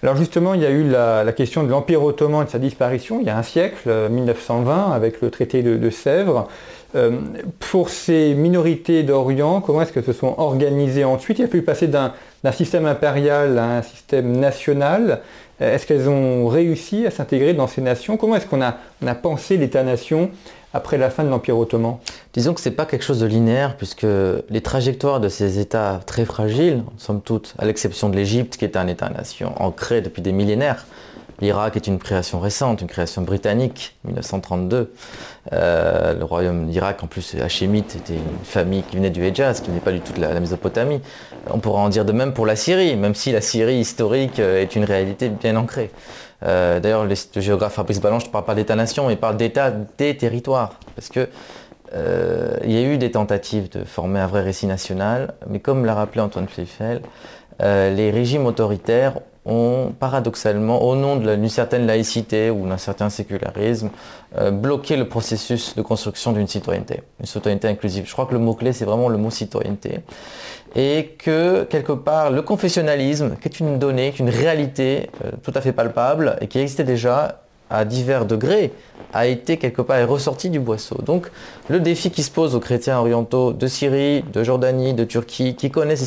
[0.01, 3.19] Alors justement, il y a eu la, question de l'Empire ottoman et de sa disparition
[3.19, 6.47] il y a un siècle, 1920, euh, avec le traité de, Sèvres.
[6.95, 7.19] Euh,
[7.59, 11.39] pour ces minorités d'Orient, comment est-ce que se sont organisées ensuite?
[11.39, 12.13] Il a pu passer d'un
[12.53, 15.21] système impérial à un système national.
[15.61, 18.17] Euh, est-ce qu'elles ont réussi à s'intégrer dans ces nations?
[18.17, 18.77] Comment est-ce qu'on a,
[19.15, 20.29] pensé l'État-nation
[20.73, 21.97] après la fin de l'Empire ottoman?
[22.33, 24.05] Disons que ce n'est pas quelque chose de linéaire, puisque
[24.49, 28.77] les trajectoires de ces États très fragiles, somme toute, à l'exception de l'Égypte, qui est
[28.77, 30.85] un État-nation ancré depuis des millénaires,
[31.39, 34.91] L'Irak est une création récente, une création britannique, 1932.
[35.53, 39.69] Euh, le royaume d'Irak, en plus, hachémite, était une famille qui venait du Hejaz, qui
[39.69, 40.99] n'est pas du tout de la, Mésopotamie.
[41.51, 44.61] On pourra en dire de même pour la Syrie, même si la Syrie historique euh,
[44.61, 45.91] est une réalité bien ancrée.
[46.43, 50.73] Euh, d'ailleurs, le, géographe Fabrice Ballanche ne parle pas d'État-nation, il parle d'État des territoires.
[50.95, 51.29] Parce que
[52.65, 55.95] il y a eu des tentatives de former un vrai récit national, mais comme l'a
[55.95, 57.01] rappelé Antoine Fleifel,
[57.61, 59.13] les régimes autoritaires
[59.47, 63.89] ont paradoxalement, au nom d'une certaine laïcité ou d'un certain sécularisme,
[64.37, 68.05] euh, bloqué le processus de construction d'une citoyenneté, une citoyenneté inclusive.
[68.05, 70.01] Je crois que le mot-clé, c'est vraiment le mot citoyenneté.
[70.75, 75.31] Et que, quelque part, le confessionnalisme, qui est une donnée, qui est une réalité euh,
[75.41, 78.73] tout à fait palpable et qui existait déjà, à divers degrés,
[79.13, 80.99] a été quelque part ressorti du boisseau.
[81.03, 81.31] Donc
[81.69, 85.71] le défi qui se pose aux chrétiens orientaux de Syrie, de Jordanie, de Turquie, qui
[85.71, 86.03] connaissent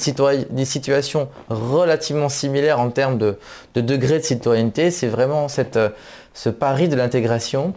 [0.50, 3.36] des, situations relativement similaires en termes de,
[3.74, 5.78] degré de citoyenneté, c'est vraiment cette,
[6.34, 7.74] ce pari de l'intégration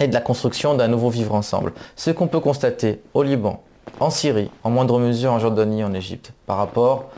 [0.00, 1.72] et de la construction d'un nouveau vivre ensemble.
[1.96, 3.62] Ce qu'on peut constater au Liban,
[4.00, 7.10] en Syrie, en moindre mesure en Jordanie, en Égypte, par rapport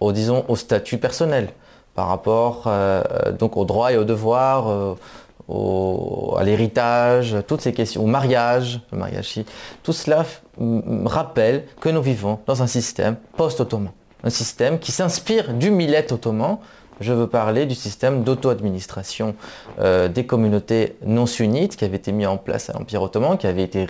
[0.00, 1.48] au, disons, au statut personnel,
[1.94, 3.02] par rapport euh,
[3.38, 4.94] donc aux droits et aux devoirs, euh,
[6.38, 9.40] à l'héritage, toutes ces questions, au mariage, le mariage,
[9.82, 10.24] tout cela
[11.04, 13.92] rappelle que nous vivons dans un système post-ottoman.
[14.24, 16.58] Un système qui s'inspire du millet ottoman,
[17.02, 19.34] je veux parler du système d'auto-administration
[19.80, 23.46] euh, des communautés non sunnites qui avait été mis en place à l'Empire ottoman, qui
[23.46, 23.86] avait été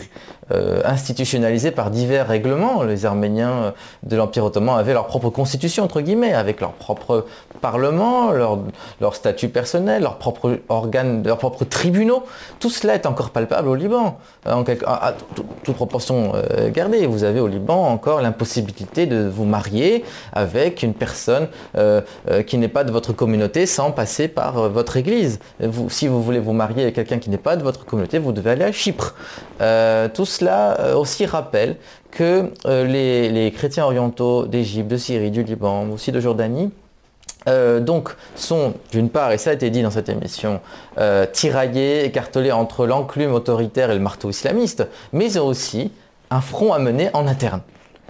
[0.50, 2.82] euh, institutionnalisé par divers règlements.
[2.82, 7.26] Les Arméniens de l'Empire ottoman avaient leur propre constitution, entre guillemets, avec leur propre
[7.60, 8.58] parlement, leur,
[9.00, 12.24] leur statut personnel, leurs propres organes, leurs propres tribunaux.
[12.60, 15.14] Tout cela est encore palpable au Liban, en à,
[15.64, 16.32] toute proportion
[16.72, 17.06] gardée.
[17.06, 21.48] Vous avez au Liban encore l'impossibilité de vous marier avec une personne
[22.46, 25.40] qui n'est pas de votre communauté sans passer par euh, votre église.
[25.88, 28.50] si vous voulez vous marier avec quelqu'un qui n'est pas de votre communauté, vous devez
[28.50, 29.16] aller à Chypre.
[29.60, 31.76] Euh, tout cela euh, aussi rappelle
[32.12, 36.70] que les, chrétiens orientaux d'Égypte, de Syrie, du Liban, aussi de Jordanie,
[37.80, 40.60] donc sont d'une part, et ça a été dit dans cette émission,
[41.32, 45.90] tiraillés, écartelés entre l'enclume autoritaire et le marteau islamiste, mais aussi
[46.30, 47.62] un front à mener en interne.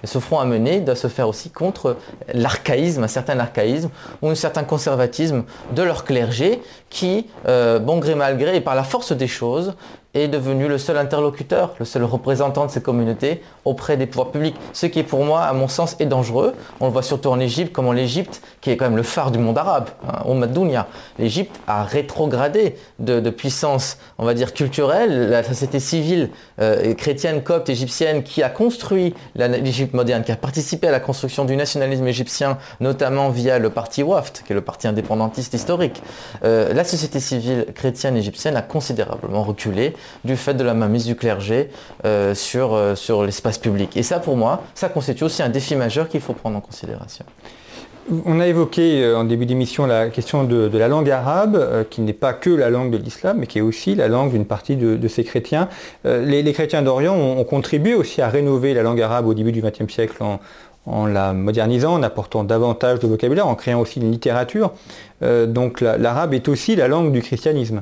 [0.03, 1.97] Et ce front à mener doit se faire aussi contre
[2.33, 6.61] l'archaïsme, un certain archaïsme ou un certain conservatisme de leur clergé
[6.91, 9.75] qui, euh, bon gré mal gré, et par la force des choses,
[10.15, 14.57] est devenu le seul interlocuteur, le seul représentant de ces communautés auprès des pouvoirs publics.
[14.73, 16.55] Ce qui pour moi, à mon sens, est dangereux.
[16.81, 19.31] On le voit surtout en Égypte, comme en l'Égypte, qui est quand même le phare
[19.31, 20.87] du monde arabe, hein, au Madounia.
[21.19, 25.31] L'Égypte a rétrogradé de, puissance, on va dire, culturelle.
[25.31, 26.29] La société civile
[26.61, 31.45] euh, chrétienne, copte, égyptienne, qui a construit l'Égypte moderne, qui a participé à la construction
[31.45, 36.03] du nationalisme égyptien, notamment via le parti WAFT, qui est le parti indépendantiste historique.
[36.45, 39.95] Euh, la société civile chrétienne égyptienne a considérablement reculé
[40.25, 41.71] du fait de la mainmise du clergé
[42.05, 43.97] euh, sur, euh, sur l'espace public.
[43.97, 47.25] Et ça, pour moi, ça constitue aussi un défi majeur qu'il faut prendre en considération.
[48.27, 52.13] On a évoqué euh, en début d'émission la question de, la langue arabe, qui n'est
[52.13, 55.09] pas que la langue de l'islam, mais qui est aussi la langue d'une partie de,
[55.09, 55.69] ces chrétiens.
[56.05, 59.93] les, chrétiens d'Orient ont, contribué aussi à rénover la langue arabe au début du XXe
[59.93, 60.23] siècle
[60.87, 64.73] en, la modernisant, en apportant davantage de vocabulaire, en créant aussi une littérature.
[65.21, 67.81] donc l'arabe est aussi la langue du christianisme.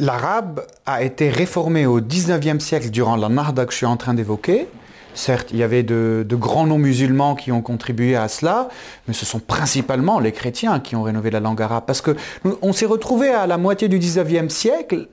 [0.00, 4.14] L'arabe a été réformé au 19e siècle durant la Narda que je suis en train
[4.14, 4.68] d'évoquer.
[5.12, 8.68] Certes, il y avait de, grands noms musulmans qui ont contribué à cela,
[9.08, 11.82] mais ce sont principalement les chrétiens qui ont rénové la langue arabe.
[11.84, 15.08] Parce qu'on s'est retrouvé à la moitié du 19e siècle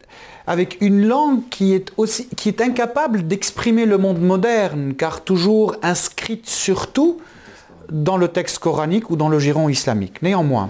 [0.45, 5.75] avec une langue qui est, aussi, qui est incapable d'exprimer le monde moderne, car toujours
[5.81, 7.17] inscrite surtout
[7.91, 10.21] dans le texte coranique ou dans le giron islamique.
[10.21, 10.69] Néanmoins,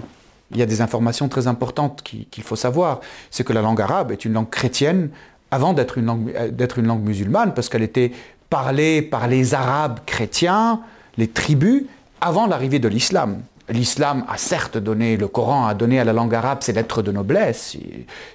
[0.50, 3.00] il y a des informations très importantes qu'il faut savoir.
[3.30, 5.10] C'est que la langue arabe est une langue chrétienne
[5.50, 8.12] avant d'être une, langue, musulmane, parce qu'elle était
[8.50, 10.80] parlée par les Arabes chrétiens,
[11.18, 11.84] les tribus,
[12.20, 13.42] avant l'arrivée de l'islam.
[13.68, 17.10] L'islam a certes donné, le Coran a donné à la langue arabe ses lettres de
[17.10, 17.76] noblesse,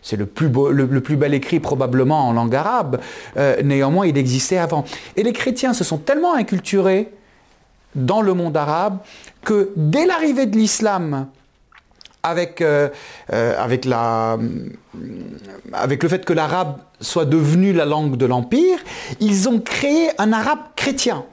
[0.02, 3.00] c'est le, plus le, plus bel écrit probablement en langue arabe,
[3.38, 4.84] euh, néanmoins il existait avant.
[5.16, 7.12] Et les chrétiens se sont tellement inculturés
[7.96, 8.98] dans le monde arabe
[9.44, 11.28] que dès l'arrivée de l'islam,
[12.24, 12.90] avec, euh,
[13.34, 14.38] euh, avec, la,
[15.74, 18.78] avec le fait que l'arabe soit devenu la langue de l'Empire,
[19.20, 21.26] ils ont créé un arabe chrétien.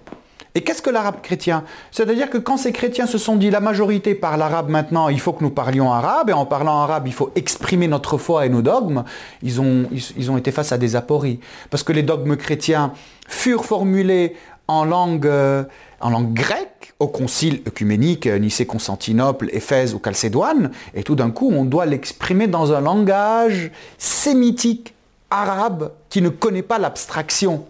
[0.54, 1.62] Et qu'est-ce que l'arabe chrétien?
[1.92, 5.32] C'est-à-dire que quand ces chrétiens se sont dit la majorité parle arabe maintenant, il faut
[5.32, 8.62] que nous parlions arabe, et en parlant arabe, il faut exprimer notre foi et nos
[8.62, 9.04] dogmes,
[9.42, 11.38] ils ont, ils, ont été face à des apories.
[11.70, 12.92] Parce que les dogmes chrétiens
[13.28, 14.34] furent formulés
[14.66, 15.62] en langue, euh,
[16.00, 21.64] en langue grecque au concile œcuménique Nicée-Constantinople, Éphèse ou Chalcédoine, et tout d'un coup on
[21.64, 24.94] doit l'exprimer dans un langage sémitique,
[25.30, 27.66] arabe, qui ne connaît pas l'abstraction.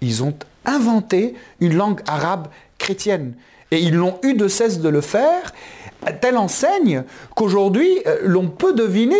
[0.00, 3.34] Ils ont inventé une langue arabe chrétienne.
[3.70, 5.52] Et ils n'ont eu de cesse de le faire,
[6.04, 9.16] à telle enseigne qu'aujourd'hui, euh, l'on peut deviner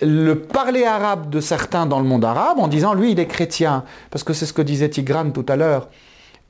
[0.00, 3.84] le parler arabe de certains dans le monde arabe en disant lui il est chrétien.
[4.10, 5.88] Parce que c'est ce que disait Tigran tout à l'heure.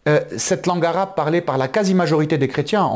[0.07, 2.91] Euh, cette langue arabe parlée par la quasi-majorité des chrétiens,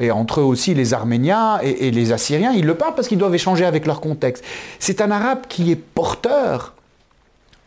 [0.00, 3.18] et entre eux aussi les Arméniens et, et les Assyriens, ils le parlent parce qu'ils
[3.18, 4.44] doivent échanger avec leur contexte.
[4.78, 6.72] C'est un arabe qui est porteur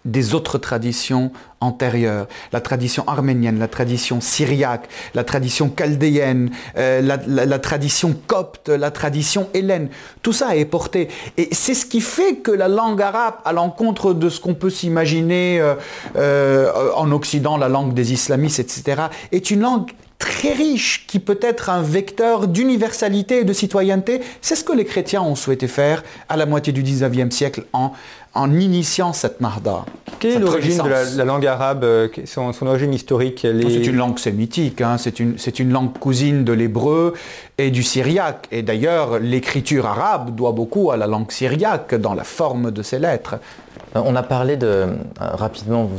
[0.05, 7.59] des autres traditions antérieures, la tradition arménienne, la tradition syriaque, la tradition chaldéenne, euh, la,
[7.59, 9.89] tradition copte, la tradition hélène.
[10.21, 11.09] Tout ça est porté.
[11.37, 14.69] Et c'est ce qui fait que la langue arabe, à l'encontre de ce qu'on peut
[14.69, 15.75] s'imaginer euh,
[16.15, 21.39] euh, en Occident, la langue des islamistes, etc., est une langue très riche, qui peut
[21.41, 24.21] être un vecteur d'universalité et de citoyenneté.
[24.41, 27.93] C'est ce que les chrétiens ont souhaité faire à la moitié du 19e siècle en,
[28.37, 29.83] en initiant cette narda.
[30.19, 34.81] Quelle est l'origine de la, langue arabe, euh, son, origine historique C'est une langue sémitique,
[34.81, 34.97] hein.
[34.97, 37.13] c'est une, une, langue cousine de l'hébreu
[37.57, 38.47] et du syriaque.
[38.51, 42.99] Et d'ailleurs, l'écriture arabe doit beaucoup à la langue syriaque dans la forme de ses
[42.99, 43.35] lettres.
[43.97, 45.89] Euh, on a parlé de, euh, rapidement,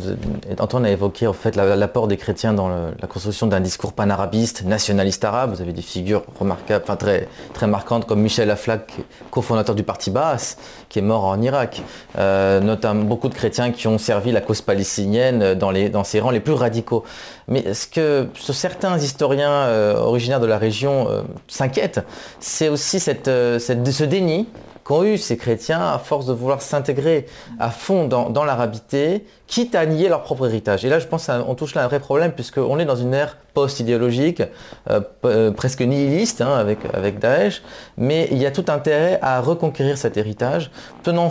[0.58, 5.24] Antoine a évoqué en fait l'apport des chrétiens dans la construction d'un discours panarabiste, nationaliste
[5.24, 5.54] arabe.
[5.54, 7.28] Vous avez des figures remarquables, enfin très,
[7.66, 8.92] marquantes comme Michel Aflaq,
[9.30, 10.56] cofondateur du parti Baas,
[10.88, 11.82] qui est mort en Irak.
[12.18, 16.30] Euh, notamment beaucoup de chrétiens qui ont servi la cause palestinienne dans, les, ses rangs
[16.30, 17.04] les plus radicaux.
[17.48, 21.08] Mais ce que certains historiens originaires de la région
[21.46, 22.00] s'inquiètent,
[22.40, 24.46] c'est aussi cette, ce déni
[24.88, 27.26] qu'ont eu ces chrétiens à force de vouloir s'intégrer
[27.60, 30.84] à fond dans, l'arabité, quitte à nier leur propre héritage.
[30.84, 33.38] Et là, je pense qu'on touche là un vrai problème, puisqu'on est dans une ère
[33.54, 34.42] post-idéologique,
[34.88, 37.62] euh, euh, presque nihiliste hein, avec, Daesh,
[37.96, 40.70] mais il y a tout intérêt à reconquérir cet héritage,
[41.02, 41.30] tenant,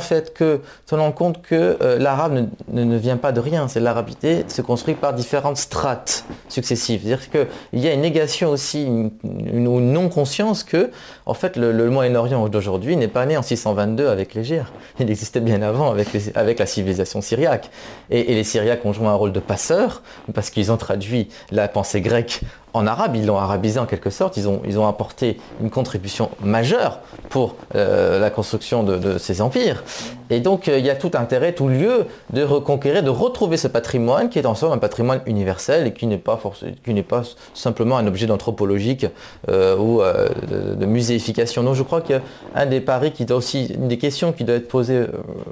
[1.11, 5.57] compte que euh, l'arabe ne, vient pas de rien, c'est l'arabité se construit par différentes
[5.57, 7.01] strates successives.
[7.05, 10.91] C'est-à-dire qu'il y a une négation aussi, une, non-conscience que,
[11.25, 14.73] en fait, le, Moyen-Orient d'aujourd'hui n'est pas né en 622 avec Gyres.
[14.99, 15.91] Il existait bien avant
[16.35, 17.69] avec la civilisation syriaque.
[18.09, 20.01] Et, les Syriaques ont joué un rôle de passeur,
[20.33, 22.41] parce qu'ils ont traduit la pensée grecque
[22.77, 26.29] en arabe, ils l'ont arabisé en quelque sorte, ils ont, ils ont apporté une contribution
[26.41, 29.83] majeure pour euh, la construction de, ces empires.
[30.29, 33.67] Et donc euh, il y a tout intérêt, tout lieu de reconquérir, de retrouver ce
[33.67, 36.39] patrimoine qui est en somme un patrimoine universel et qui n'est pas,
[36.83, 39.05] qui n'est pas simplement un objet d'anthropologique
[39.49, 41.63] euh, ou de, muséification.
[41.63, 44.67] Donc je crois qu'un des paris qui doit aussi, une des questions qui doit être
[44.67, 45.05] posée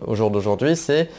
[0.06, 1.10] au jour d'aujourd'hui, c'est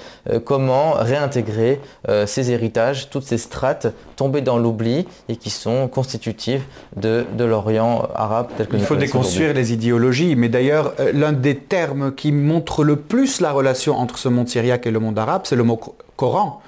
[0.44, 1.80] comment réintégrer
[2.26, 6.62] ces héritages, toutes ces strates tombées dans l'oubli et qui sont constitutives
[6.94, 11.56] de, l'Orient arabe tel que Il faut déconstruire les idéologies, mais d'ailleurs, euh, l'un des
[11.56, 15.42] termes qui montre le plus la relation entre ce monde syriaque et le monde arabe,
[15.44, 15.80] c'est le mot
[16.16, 16.60] Coran.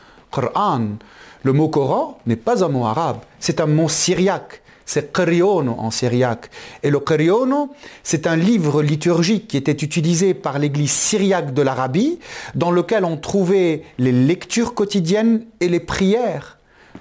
[1.42, 4.62] Le mot Coran n'est pas un mot arabe, c'est un mot syriaque.
[4.86, 6.48] C'est Qur'iono en syriaque.
[6.82, 7.68] Et le Qur'iono,
[8.02, 12.18] c'est un livre liturgique qui était utilisé par l'église syriaque de l'Arabie,
[12.54, 16.57] dans lequel on trouvait les lectures quotidiennes et les prières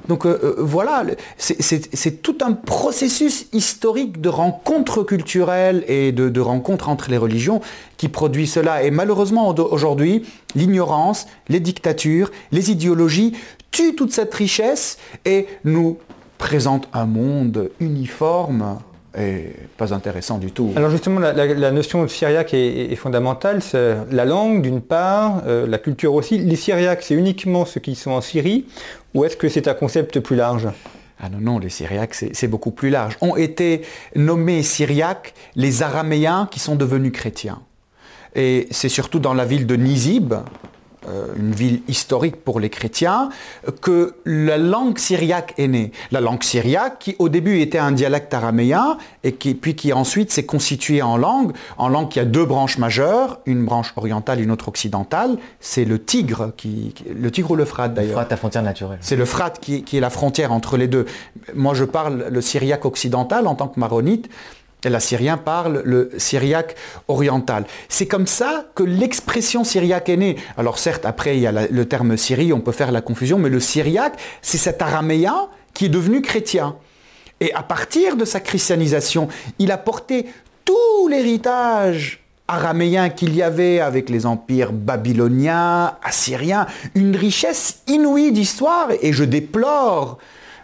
[0.07, 1.03] donc euh, euh, voilà,
[1.37, 7.61] c'est tout un processus historique de rencontres culturelles et de, de rencontres entre les religions
[7.97, 8.83] qui produit cela.
[8.83, 10.23] Et malheureusement, aujourd'hui,
[10.55, 13.33] l'ignorance, les dictatures, les idéologies
[13.71, 15.97] tuent toute cette richesse et nous
[16.37, 18.79] présentent un monde uniforme
[19.19, 20.71] et pas intéressant du tout.
[20.75, 23.61] Alors justement, la, notion de syriaque est, fondamentale.
[23.61, 26.37] C'est la langue d'une part, euh, la culture aussi.
[26.37, 28.65] Les syriaques, c'est uniquement ceux qui sont en Syrie
[29.13, 30.67] ou est-ce que c'est un concept plus large?
[31.19, 33.17] Ah non, non, les Syriaques, c'est beaucoup plus large.
[33.21, 33.81] Ont été
[34.15, 37.59] nommés Syriaques les Araméens qui sont devenus chrétiens.
[38.35, 40.35] Et c'est surtout dans la ville de Nizib,
[41.37, 43.29] une ville historique pour les chrétiens,
[43.81, 45.91] que la langue syriaque est née.
[46.11, 50.31] La langue syriaque, qui au début était un dialecte araméen, et qui, puis qui ensuite
[50.31, 54.51] s'est constituée en langue, en langue qui a deux branches majeures, une branche orientale, une
[54.51, 58.21] autre occidentale, c'est le Tigre, qui, le Tigre ou le Frat d'ailleurs.
[58.21, 58.99] Le la frontière naturelle.
[59.01, 61.05] C'est le Frat qui, qui est la frontière entre les deux.
[61.55, 64.29] Moi je parle le syriaque occidental en tant que maronite,
[64.83, 66.75] L'assyrien parle le syriaque
[67.07, 67.65] oriental.
[67.89, 70.35] C'est comme ça que l'expression syriaque est née.
[70.55, 73.49] Alors certes, après, il y a le terme Syrie, on peut faire la confusion, mais
[73.49, 76.75] le syriaque, c'est cet araméen qui est devenu chrétien.
[77.39, 79.27] Et à partir de sa christianisation,
[79.59, 80.27] il a porté
[80.63, 88.89] tout l'héritage araméen qu'il y avait avec les empires babyloniens, assyriens, une richesse inouïe d'histoire,
[89.01, 90.17] et je déplore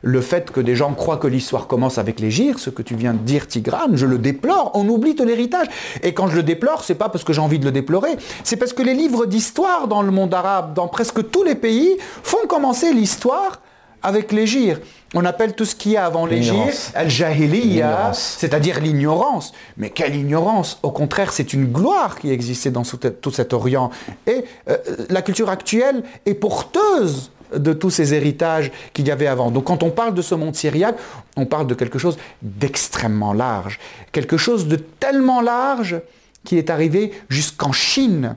[0.04, 2.94] le fait que des gens croient que l'histoire commence avec les gires, ce que tu
[2.94, 5.68] viens de dire Tigrane, je le déplore, on oublie tout l'héritage.
[6.04, 8.58] Et quand je le déplore, c'est pas parce que j'ai envie de le déplorer, c'est
[8.58, 12.46] parce que les livres d'histoire dans le monde arabe, dans presque tous les pays, font
[12.48, 13.62] commencer l'histoire
[14.04, 14.82] avec les gires.
[15.14, 19.54] On appelle tout ce qu'il y a avant les gires al-jahiliya, c'est-à-dire l'ignorance.
[19.78, 20.80] Mais quelle ignorance?
[20.84, 23.92] Au contraire, c'est une gloire qui existait dans tout cet Orient.
[24.28, 24.78] Et euh,
[25.10, 29.52] la culture actuelle est porteuse de tous ces héritages qu'il y avait avant.
[29.52, 30.98] Donc quand on parle de ce monde syriaque,
[31.36, 33.80] on parle de quelque chose d'extrêmement large,
[34.12, 36.02] quelque chose de tellement large
[36.44, 38.36] qui est arrivé jusqu'en Chine.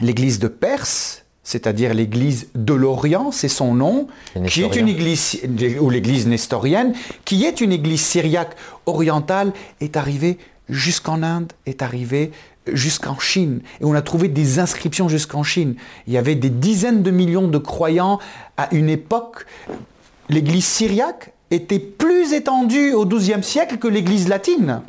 [0.00, 4.08] L'église de Perse, c'est-à-dire l'église de l'Orient, c'est son nom,
[4.46, 5.40] qui est une église,
[5.80, 12.30] ou l'église nestorienne, qui est une église syriaque orientale, est arrivée jusqu'en Inde, est arrivée
[12.74, 13.60] jusqu'en Chine.
[13.80, 15.74] Et on a trouvé des inscriptions jusqu'en Chine.
[16.06, 18.18] Il y avait des dizaines de millions de croyants
[18.56, 19.46] à une époque.
[20.28, 24.82] L'église syriaque était plus étendue au XIIe siècle que l'église latine.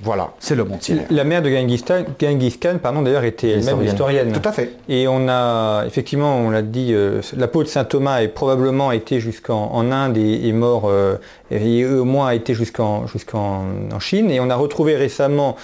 [0.00, 0.80] Voilà, c'est le monde.
[1.10, 4.32] La mère de Genghis Khan, pardon, d'ailleurs, était elle-même historienne.
[4.32, 4.72] Tout à fait.
[4.88, 8.92] Et on a, effectivement, on l'a dit, euh, la peau de saint Thomas a probablement
[8.92, 11.16] été jusqu'en Inde et est mort, euh,
[11.50, 13.64] et au moins a été jusqu'en jusqu'en
[13.98, 14.30] Chine.
[14.30, 15.56] Et on a retrouvé récemment,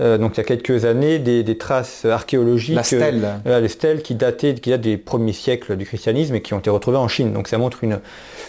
[0.00, 2.76] euh, donc il y a quelques années, des, traces archéologiques.
[2.76, 3.26] La stèle.
[3.46, 6.70] les stèles qui dataient, qui datent des premiers siècles du christianisme et qui ont été
[6.70, 7.32] retrouvées en Chine.
[7.32, 8.00] Donc ça montre une,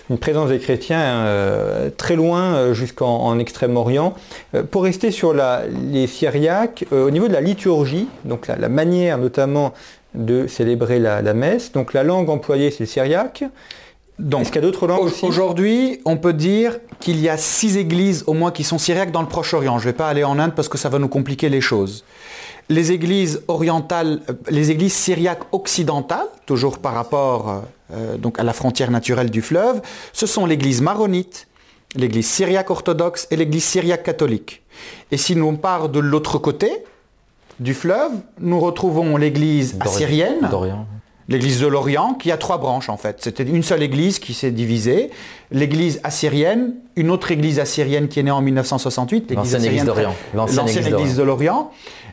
[0.10, 1.26] une présence des chrétiens
[1.98, 4.14] très loin jusqu'en Extrême-Orient.
[4.72, 9.74] pour rester sur les Syriaques, euh, au niveau de la liturgie, donc la, manière notamment
[10.14, 13.44] de célébrer la, messe, donc la langue employée c'est le syriaque.
[14.20, 15.26] Est-ce qu'il y a d'autres langues aussi?
[15.26, 19.22] Aujourd'hui, on peut dire qu'il y a six églises au moins qui sont syriaques dans
[19.22, 19.80] le Proche-Orient.
[19.80, 22.04] Je ne vais pas aller en Inde parce que ça va nous compliquer les choses.
[22.70, 28.54] Les églises orientales, euh, les églises syriaques occidentales, toujours par rapport euh, donc à la
[28.54, 29.82] frontière naturelle du fleuve,
[30.14, 31.48] ce sont l'église maronite,
[31.96, 34.62] l'église syriaque orthodoxe et l'église syriaque catholique.
[35.12, 36.72] Et si nous part de l'autre côté
[37.60, 40.50] du fleuve, nous retrouvons l'église assyrienne,
[41.28, 43.18] l'église de l'Orient, qui a trois branches en fait.
[43.22, 45.10] C'était une seule église qui s'est divisée.
[45.52, 50.16] L'église assyrienne, une autre église assyrienne qui est née en 1968, l'église église d'Orient.
[50.34, 51.72] L'ancienne église de l'Orient.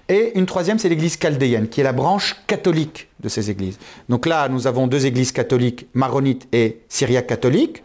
[0.08, 3.78] Et une troisième, c'est l'église chaldéenne, qui est la branche catholique de ces églises.
[4.08, 7.82] Donc là, nous avons deux églises catholiques, maronites et syriaques catholiques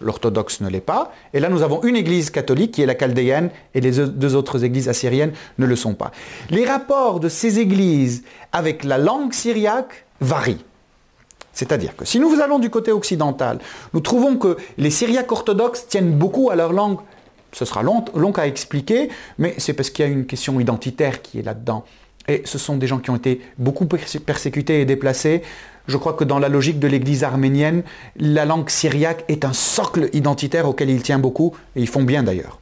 [0.00, 1.12] l'orthodoxe ne l'est pas.
[1.34, 4.64] Et là, nous avons une église catholique qui est la chaldéenne et les deux autres
[4.64, 6.12] églises assyriennes ne le sont pas.
[6.50, 10.64] Les rapports de ces églises avec la langue syriaque varient.
[11.52, 13.58] C'est-à-dire que si nous allons du côté occidental,
[13.92, 16.98] nous trouvons que les Syriaques orthodoxes tiennent beaucoup à leur langue.
[17.52, 21.38] Ce sera long, à expliquer, mais c'est parce qu'il y a une question identitaire qui
[21.38, 21.84] est là-dedans.
[22.28, 25.42] Et ce sont des gens qui ont été beaucoup persécutés et déplacés.
[25.86, 27.82] Je crois que dans la logique de l'Église arménienne,
[28.16, 32.22] la langue syriaque est un socle identitaire auquel ils tiennent beaucoup, et ils font bien
[32.22, 32.60] d'ailleurs.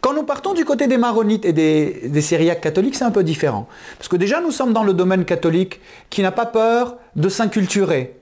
[0.00, 3.68] Quand nous partons du côté des maronites et des, syriaques catholiques, c'est un peu différent.
[3.98, 5.80] Parce que déjà, nous sommes dans le domaine catholique
[6.10, 8.14] qui n'a pas peur de s'inculturer.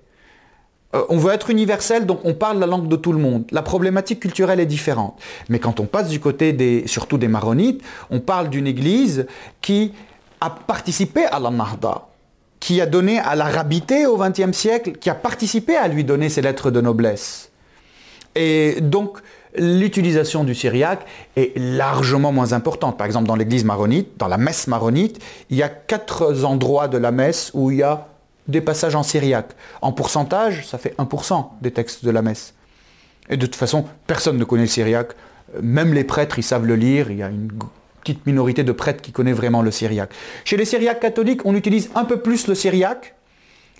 [0.95, 3.45] Euh, on veut être universel, donc on parle la langue de tout le monde.
[3.51, 5.19] La problématique culturelle est différente.
[5.49, 9.27] Mais quand on passe du côté surtout des maronites, on parle d'une église
[9.61, 9.93] qui
[10.41, 12.07] a participé à la Nahda,
[12.61, 16.43] qui a donné à l'arabité au XXe siècle, qui a participé à lui donner ses
[16.43, 17.51] lettres de noblesse.
[18.35, 19.19] Et donc,
[19.57, 22.99] l'utilisation du syriaque est largement moins importante.
[22.99, 26.99] Par exemple, dans l'église maronite, dans la messe maronite, il y a quatre endroits de
[26.99, 28.09] la messe où il y a
[28.49, 29.53] des passages en syriaque.
[29.83, 32.55] En pourcentage, ça fait 1% des textes de la messe.
[33.31, 35.13] Et de toute façon, personne ne connaît le syriaque.
[35.63, 37.11] Même les prêtres, ils savent le lire.
[37.11, 37.49] Il y a une
[38.01, 40.13] petite minorité de prêtres qui connaît vraiment le syriaque.
[40.45, 43.15] Chez les syriaques catholiques, on utilise un peu plus le syriaque,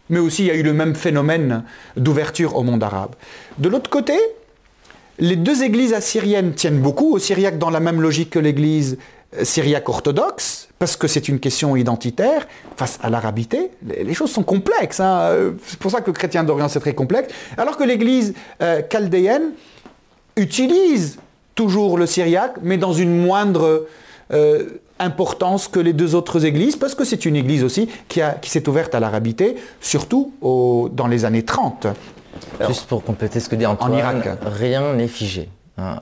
[0.09, 1.65] mais aussi il y a eu le même phénomène
[1.97, 3.15] d'ouverture au monde arabe.
[3.59, 4.15] De l'autre côté,
[5.19, 8.99] les deux églises assyriennes tiennent beaucoup au syriaque dans la même logique que l'église
[9.43, 15.01] syriaque orthodoxe, parce que c'est une question identitaire, face à l'arabité, les, choses sont complexes.
[15.01, 15.53] Hein.
[15.67, 17.33] C'est pour ça que le chrétien d'Orient, c'est très complexe.
[17.57, 19.53] Alors que l'église euh, chaldéenne
[20.37, 21.19] utilise
[21.55, 23.87] toujours le syriaque, mais dans une moindre
[24.33, 28.51] euh, importance que les deux autres églises, parce que c'est une église aussi qui, qui
[28.51, 31.89] s'est ouverte à l'arabité, surtout dans les années 30.
[32.67, 34.29] Juste pour compléter ce que dit Antoine, en Irak.
[34.45, 35.49] rien n'est figé.
[35.77, 35.99] Hein,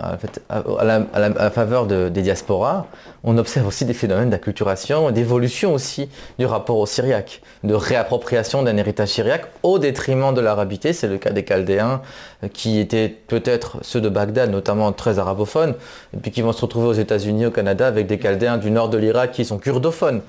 [0.50, 2.84] à, la, faveur des diasporas,
[3.24, 8.62] on observe aussi des phénomènes d'acculturation et d'évolution aussi du rapport au syriaque, de réappropriation
[8.62, 10.92] d'un héritage syriaque au détriment de l'arabité.
[10.92, 12.02] C'est le cas des Chaldéens
[12.44, 15.74] euh, qui étaient peut-être ceux de Bagdad, notamment très arabophones,
[16.14, 18.90] et puis qui vont se retrouver aux États-Unis, au Canada, avec des Chaldéens du nord
[18.90, 20.20] de l'Irak qui sont kurdophones.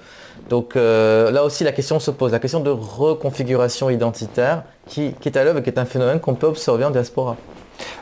[0.50, 5.28] Donc euh, là aussi, la question se pose, la question de reconfiguration identitaire qui, qui
[5.28, 7.36] est à l'œuvre et qui est un phénomène qu'on peut observer en diaspora.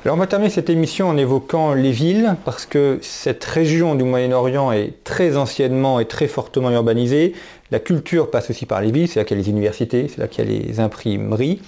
[0.03, 4.03] Alors on va terminer cette émission en évoquant les villes, parce que cette région du
[4.03, 7.33] Moyen-Orient est très anciennement et très fortement urbanisée.
[7.69, 10.19] La culture passe aussi par les villes, c'est là qu'il y a les universités, c'est
[10.19, 11.61] là qu'il y a les imprimeries.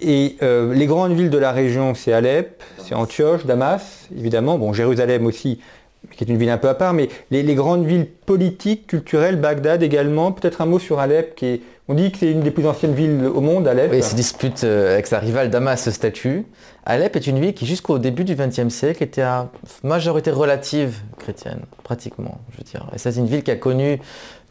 [0.00, 4.72] Et euh, les grandes villes de la région, c'est Alep, c'est Antioche, Damas, évidemment, bon
[4.72, 5.60] Jérusalem aussi,
[6.16, 9.36] qui est une ville un peu à part, mais les, les grandes villes politiques, culturelles,
[9.36, 12.50] Bagdad également, peut-être un mot sur Alep qui est on dit que c'est une des
[12.50, 13.90] plus anciennes villes au monde, Alep.
[13.90, 16.46] Oui, se dispute euh, avec sa rivale Damas ce statut.
[16.84, 19.48] Alep est une ville qui, jusqu'au début du XXe siècle, était à
[19.82, 22.86] majorité relative chrétienne, pratiquement, je veux dire.
[22.94, 24.00] Et c'est une ville qui a connu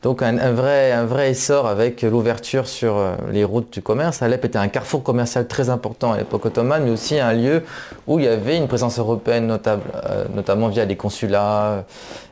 [0.04, 4.22] donc un, vrai, essor avec l'ouverture sur euh, les routes du commerce.
[4.22, 7.64] Alep était un carrefour commercial très important à l'époque ottomane, mais aussi un lieu
[8.06, 11.86] où il y avait une présence européenne notable, euh, notamment via des consulats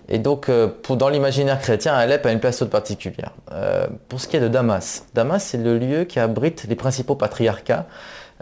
[0.08, 3.32] et donc, euh, dans l'imaginaire chrétien, Alep a une place toute particulière.
[3.52, 7.16] Euh, pour ce qui est de Damas, Damas, c'est le lieu qui abrite les principaux
[7.16, 7.88] patriarcats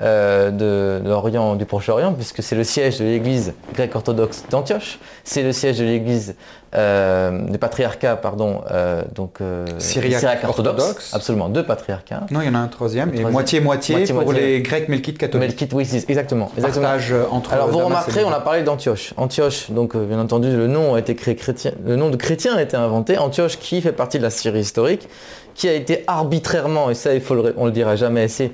[0.02, 5.52] euh, de l'Orient, du Proche-Orient, puisque c'est le siège de l'église grecque-orthodoxe d'Antioche, c'est le
[5.52, 6.36] siège de l'église
[6.74, 9.38] euh, des patriarcats, pardon, euh, donc
[9.78, 11.14] syriaque, orthodoxe.
[11.14, 12.26] Absolument, deux patriarcats.
[12.32, 15.50] Non, il y en a un troisième, et moitié-moitié pour les Grecs melkites catholiques.
[15.50, 16.50] Melkites, oui, exactement.
[16.58, 16.90] exactement.
[17.30, 19.14] entre Alors vous remarquerez, on a parlé d'Antioche.
[19.18, 22.64] Antioche, donc bien entendu, le nom a été créé chrétien, le nom de chrétien a
[22.64, 23.20] été inventé.
[23.20, 25.08] Antioche, qui fait partie de la Syrie historique,
[25.54, 28.52] qui a été arbitrairement, et ça il faut le, on le dira jamais assez,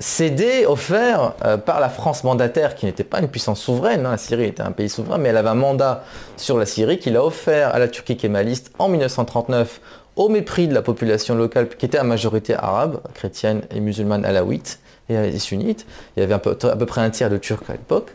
[0.00, 4.12] cédé, offert euh, par la France mandataire, qui n'était pas une puissance souveraine, hein.
[4.12, 6.04] la Syrie était un pays souverain, mais elle avait un mandat
[6.36, 9.80] sur la Syrie qu'il a offert à la Turquie kémaliste en 1939
[10.16, 14.80] au mépris de la population locale qui était à majorité arabe, chrétienne et musulmane alaouite
[15.10, 15.86] et sunnites.
[16.16, 16.54] Il y avait à peu,
[16.86, 18.10] près un tiers de Turcs à l'époque.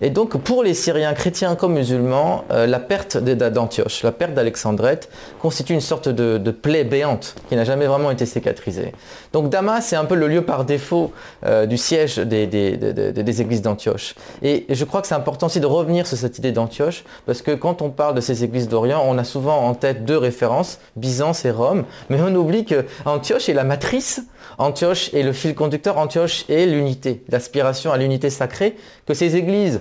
[0.00, 5.08] Et donc pour les Syriens, chrétiens comme musulmans, euh, la perte d'Antioche, la perte d'Alexandrette
[5.40, 8.92] constitue une sorte de, plaie béante qui n'a jamais vraiment été cicatrisée.
[9.32, 11.12] Donc Damas est un peu le lieu par défaut
[11.44, 14.14] euh, du siège des, des églises d'Antioche.
[14.42, 17.52] Et je crois que c'est important aussi de revenir sur cette idée d'Antioche, parce que
[17.52, 21.44] quand on parle de ces églises d'Orient, on a souvent en tête deux références, Byzance
[21.44, 24.22] et Rome, mais on oublie qu'Antioche est la matrice
[24.58, 29.80] Antioche est le fil conducteur, Antioche est l'unité, l'aspiration à l'unité sacrée, que ces églises,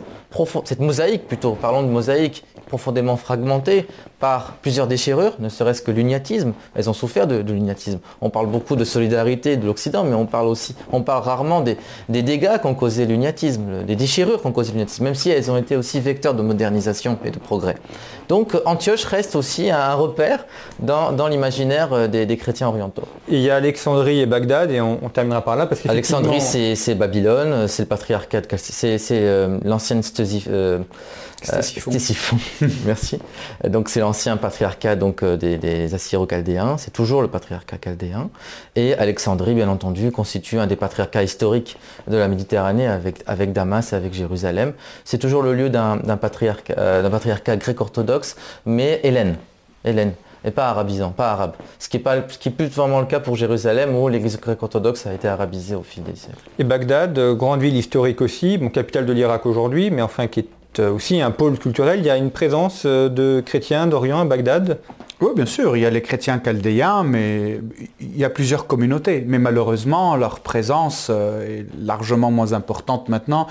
[0.66, 3.88] cette mosaïque plutôt, parlons de mosaïque, profondément fragmentée
[4.20, 8.00] par plusieurs déchirures, ne serait-ce que l'uniatisme, elles ont souffert de, l'uniatisme.
[8.22, 11.78] On parle beaucoup de solidarité de l'Occident, mais on parle aussi, on parle rarement des,
[12.10, 16.00] dégâts qu'ont causé l'uniatisme, des déchirures qu'ont causé l'uniatisme, même si elles ont été aussi
[16.00, 17.76] vecteurs de modernisation et de progrès.
[18.28, 20.46] Donc Antioche reste aussi un repère
[20.80, 23.04] dans, l'imaginaire euh, des, chrétiens orientaux.
[23.30, 25.66] il y a Alexandrie et Bagdad, et on, terminera par là.
[25.66, 30.02] Parce Alexandrie, c'est Babylone, c'est le patriarcat, c'est euh, l'ancienne
[30.50, 30.80] euh,
[31.42, 32.38] Stésiphon.
[32.86, 33.20] Merci.
[33.68, 38.30] Donc c'est l'ancien patriarcat donc, des, des Assyro-Chaldéens, c'est toujours le patriarcat chaldéen.
[38.76, 41.78] Et Alexandrie, bien entendu, constitue un des patriarcats historiques
[42.08, 44.74] de la Méditerranée avec, avec Damas et avec Jérusalem.
[45.06, 48.36] C'est toujours le lieu d'un patriarcat, patriarcat grec-orthodoxe
[48.66, 49.36] mais Hélène.
[49.86, 50.14] Hélène
[50.46, 51.54] et pas arabisant, pas arabe.
[51.80, 54.40] Ce qui est, pas, ce qui est plus vraiment le cas pour Jérusalem où l'église
[54.40, 56.38] grecque orthodoxe a été arabisée au fil des siècles.
[56.60, 60.42] Et Bagdad, euh, grande ville historique aussi, bon, capitale de l'Irak aujourd'hui, mais enfin qui
[60.42, 62.00] est euh, aussi un pôle culturel.
[62.00, 64.80] Il y a une présence euh, de chrétiens d'Orient à Bagdad
[65.20, 67.60] oui, bien sûr, il y a les chrétiens chaldéens, mais
[68.00, 69.24] il y a plusieurs communautés.
[69.26, 73.48] Mais malheureusement, leur présence est largement moins importante maintenant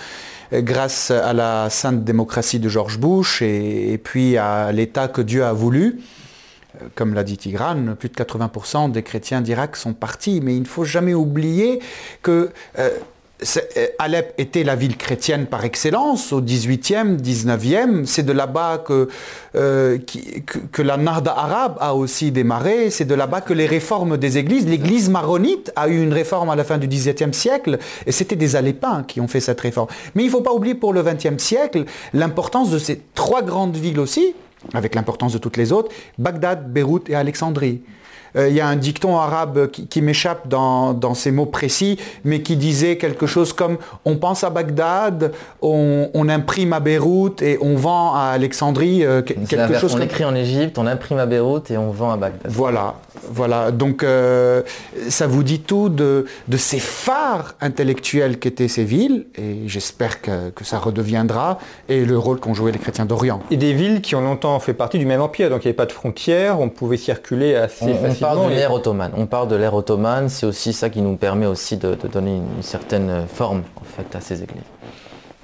[0.53, 5.53] grâce à la sainte démocratie de George Bush et, puis à l'État que Dieu a
[5.53, 6.01] voulu.
[6.95, 10.67] Comme l'a dit Tigrane, plus de 80% des chrétiens d'Irak sont partis, mais il ne
[10.67, 11.81] faut jamais oublier
[12.23, 12.91] que euh, euh,
[13.99, 18.07] Alep était la ville chrétienne par excellence au 18e, 19e.
[18.07, 19.09] C'est de là-bas que,
[19.55, 19.99] euh,
[20.73, 22.89] que, la Narda arabe a aussi démarré.
[22.89, 26.57] C'est de là-bas que les réformes des églises, l'église maronite a eu une réforme à
[26.57, 29.89] la fin du XVIIe siècle et c'était des Alépins qui ont fait cette réforme.
[30.15, 31.85] Mais il ne faut pas oublier pour le XXe siècle
[32.15, 34.35] l'importance de ces trois grandes villes aussi,
[34.73, 37.83] avec l'importance de toutes les autres, Bagdad, Beyrouth et Alexandrie.
[38.37, 42.57] Euh, il y a un dicton arabe qui, m'échappe dans, ces mots précis, mais qui
[42.57, 45.33] disait quelque chose comme on pense à Bagdad,
[45.63, 49.05] on, imprime à Beyrouth et on vend à Alexandrie.
[49.05, 52.17] Euh, quelque chose on écrit en Égypte, on imprime à Beyrouth et on vend à
[52.17, 52.51] Bagdad.
[52.51, 52.95] Voilà,
[53.31, 53.71] voilà.
[53.71, 54.63] Donc euh,
[55.09, 60.79] ça vous dit tout de, ces phares intellectuels qu'étaient ces villes, et j'espère que, ça
[60.79, 61.59] redeviendra,
[61.89, 63.41] et le rôle qu'ont joué les chrétiens d'Orient.
[63.51, 65.77] Et des villes qui ont longtemps fait partie du même empire, donc il n'y avait
[65.77, 69.13] pas de frontières, on pouvait circuler assez facilement parle de l'ère ottomane.
[69.17, 72.63] On parle de l'ère ottomane, c'est aussi ça qui nous permet aussi de, donner une,
[72.63, 74.63] certaine forme en fait à ces églises.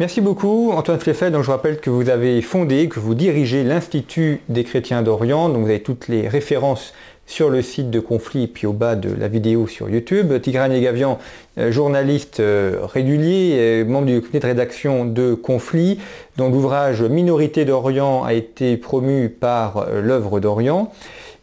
[0.01, 1.31] Merci beaucoup Antoine Fleffet.
[1.31, 5.49] Donc je rappelle que vous avez fondé, que vous dirigez l'Institut des chrétiens d'Orient.
[5.49, 6.93] Donc vous avez toutes les références
[7.27, 10.41] sur le site de Conflit puis au bas de la vidéo sur YouTube.
[10.41, 11.18] Tigrane Gavian,
[11.59, 15.99] euh, journaliste euh, régulier, membre du comité de rédaction de Conflit,
[16.37, 20.93] dont l'ouvrage Minorité d'Orient a été promu par euh, l'œuvre d'Orient.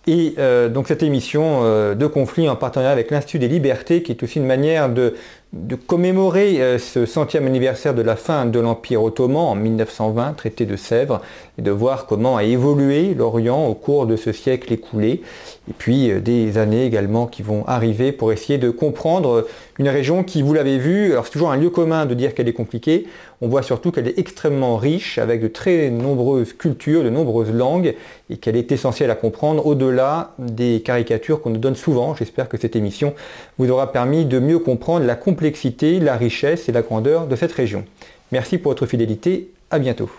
[0.07, 4.11] Et euh, donc cette émission euh, de conflit en partenariat avec l'Institut des libertés, qui
[4.11, 5.13] est aussi une manière de
[5.51, 10.67] de commémorer euh, ce centième anniversaire de la fin de l'Empire ottoman en 1920, traité
[10.67, 11.21] de Sèvres,
[11.57, 15.23] et de voir comment a évolué l'Orient au cours de ce siècle écoulé,
[15.67, 19.47] et puis euh, des années également qui vont arriver pour essayer de comprendre
[19.79, 22.47] une région qui, vous l'avez vu, alors c'est toujours un lieu commun de dire qu'elle
[22.47, 23.07] est compliquée,
[23.41, 27.95] on voit surtout qu'elle est extrêmement riche, avec de très nombreuses cultures, de nombreuses langues,
[28.29, 32.15] et qu'elle est essentielle à comprendre au-delà des caricatures qu'on nous donne souvent.
[32.15, 33.13] J'espère que cette émission
[33.57, 37.51] vous aura permis de mieux comprendre la complexité la richesse et la grandeur de cette
[37.51, 37.85] région.
[38.31, 40.09] Merci pour votre fidélité, à bientôt.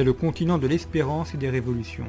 [0.00, 2.06] C'est le continent de l'espérance et des révolutions.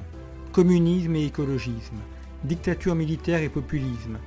[0.53, 1.97] Communisme et écologisme,
[2.45, 4.17] dictature militaire et populisme.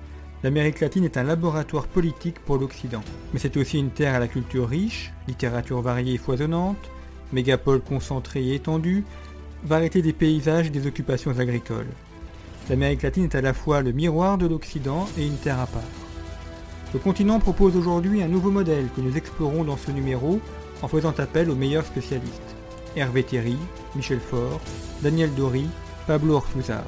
[0.42, 3.00] L'Amérique latine est un laboratoire politique pour l'Occident.
[3.32, 6.90] Mais c'est aussi une terre à la culture riche, littérature variée et foisonnante,
[7.32, 9.06] mégapole concentrée et étendue,
[9.64, 11.88] variété des paysages et des occupations agricoles.
[12.68, 15.82] L'Amérique latine est à la fois le miroir de l'Occident et une terre à part.
[16.92, 20.38] Le continent propose aujourd'hui un nouveau modèle que nous explorons dans ce numéro
[20.82, 22.53] en faisant appel aux meilleurs spécialistes.
[22.96, 23.56] Hervé Thierry,
[23.94, 24.60] Michel Faure,
[25.02, 25.66] Daniel Dory,
[26.06, 26.84] Pablo Ortuzar.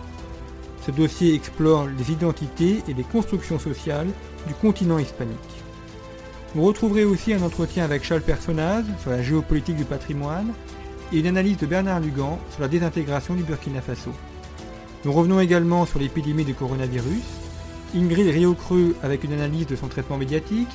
[0.85, 4.09] Ce dossier explore les identités et les constructions sociales
[4.47, 5.37] du continent hispanique.
[6.55, 10.53] Vous retrouverez aussi un entretien avec Charles Personnaz sur la géopolitique du patrimoine
[11.13, 14.13] et une analyse de Bernard Lugan sur la désintégration du Burkina Faso.
[15.05, 17.25] Nous revenons également sur l'épidémie du coronavirus
[17.95, 20.69] Ingrid Rio-Creux avec une analyse de son traitement médiatique,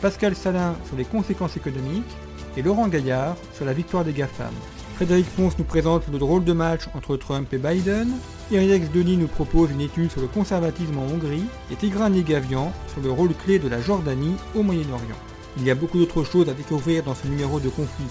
[0.00, 2.16] Pascal Salin sur les conséquences économiques
[2.56, 4.52] et Laurent Gaillard sur la victoire des GAFAM.
[4.96, 8.08] Frédéric Ponce nous présente le drôle de match entre Trump et Biden,
[8.50, 13.02] Iridex Denis nous propose une étude sur le conservatisme en Hongrie et Tigran Gavian sur
[13.02, 15.20] le rôle clé de la Jordanie au Moyen-Orient.
[15.58, 18.06] Il y a beaucoup d'autres choses à découvrir dans ce numéro de conflit.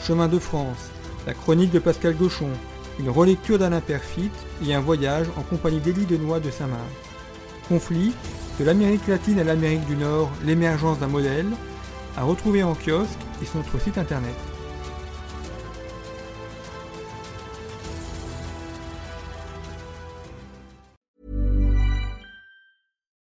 [0.00, 0.90] Chemin de France,
[1.26, 2.50] la chronique de Pascal Gauchon,
[3.00, 4.30] une relecture d'Alain Perfit
[4.64, 6.80] et un voyage en compagnie d'Élie Denois de Saint-Marc
[7.68, 8.12] conflit,
[8.60, 11.46] de l'Amérique latine à l'Amérique du Nord, l'émergence d'un modèle,
[12.16, 14.51] à retrouver en kiosque et sur notre site internet.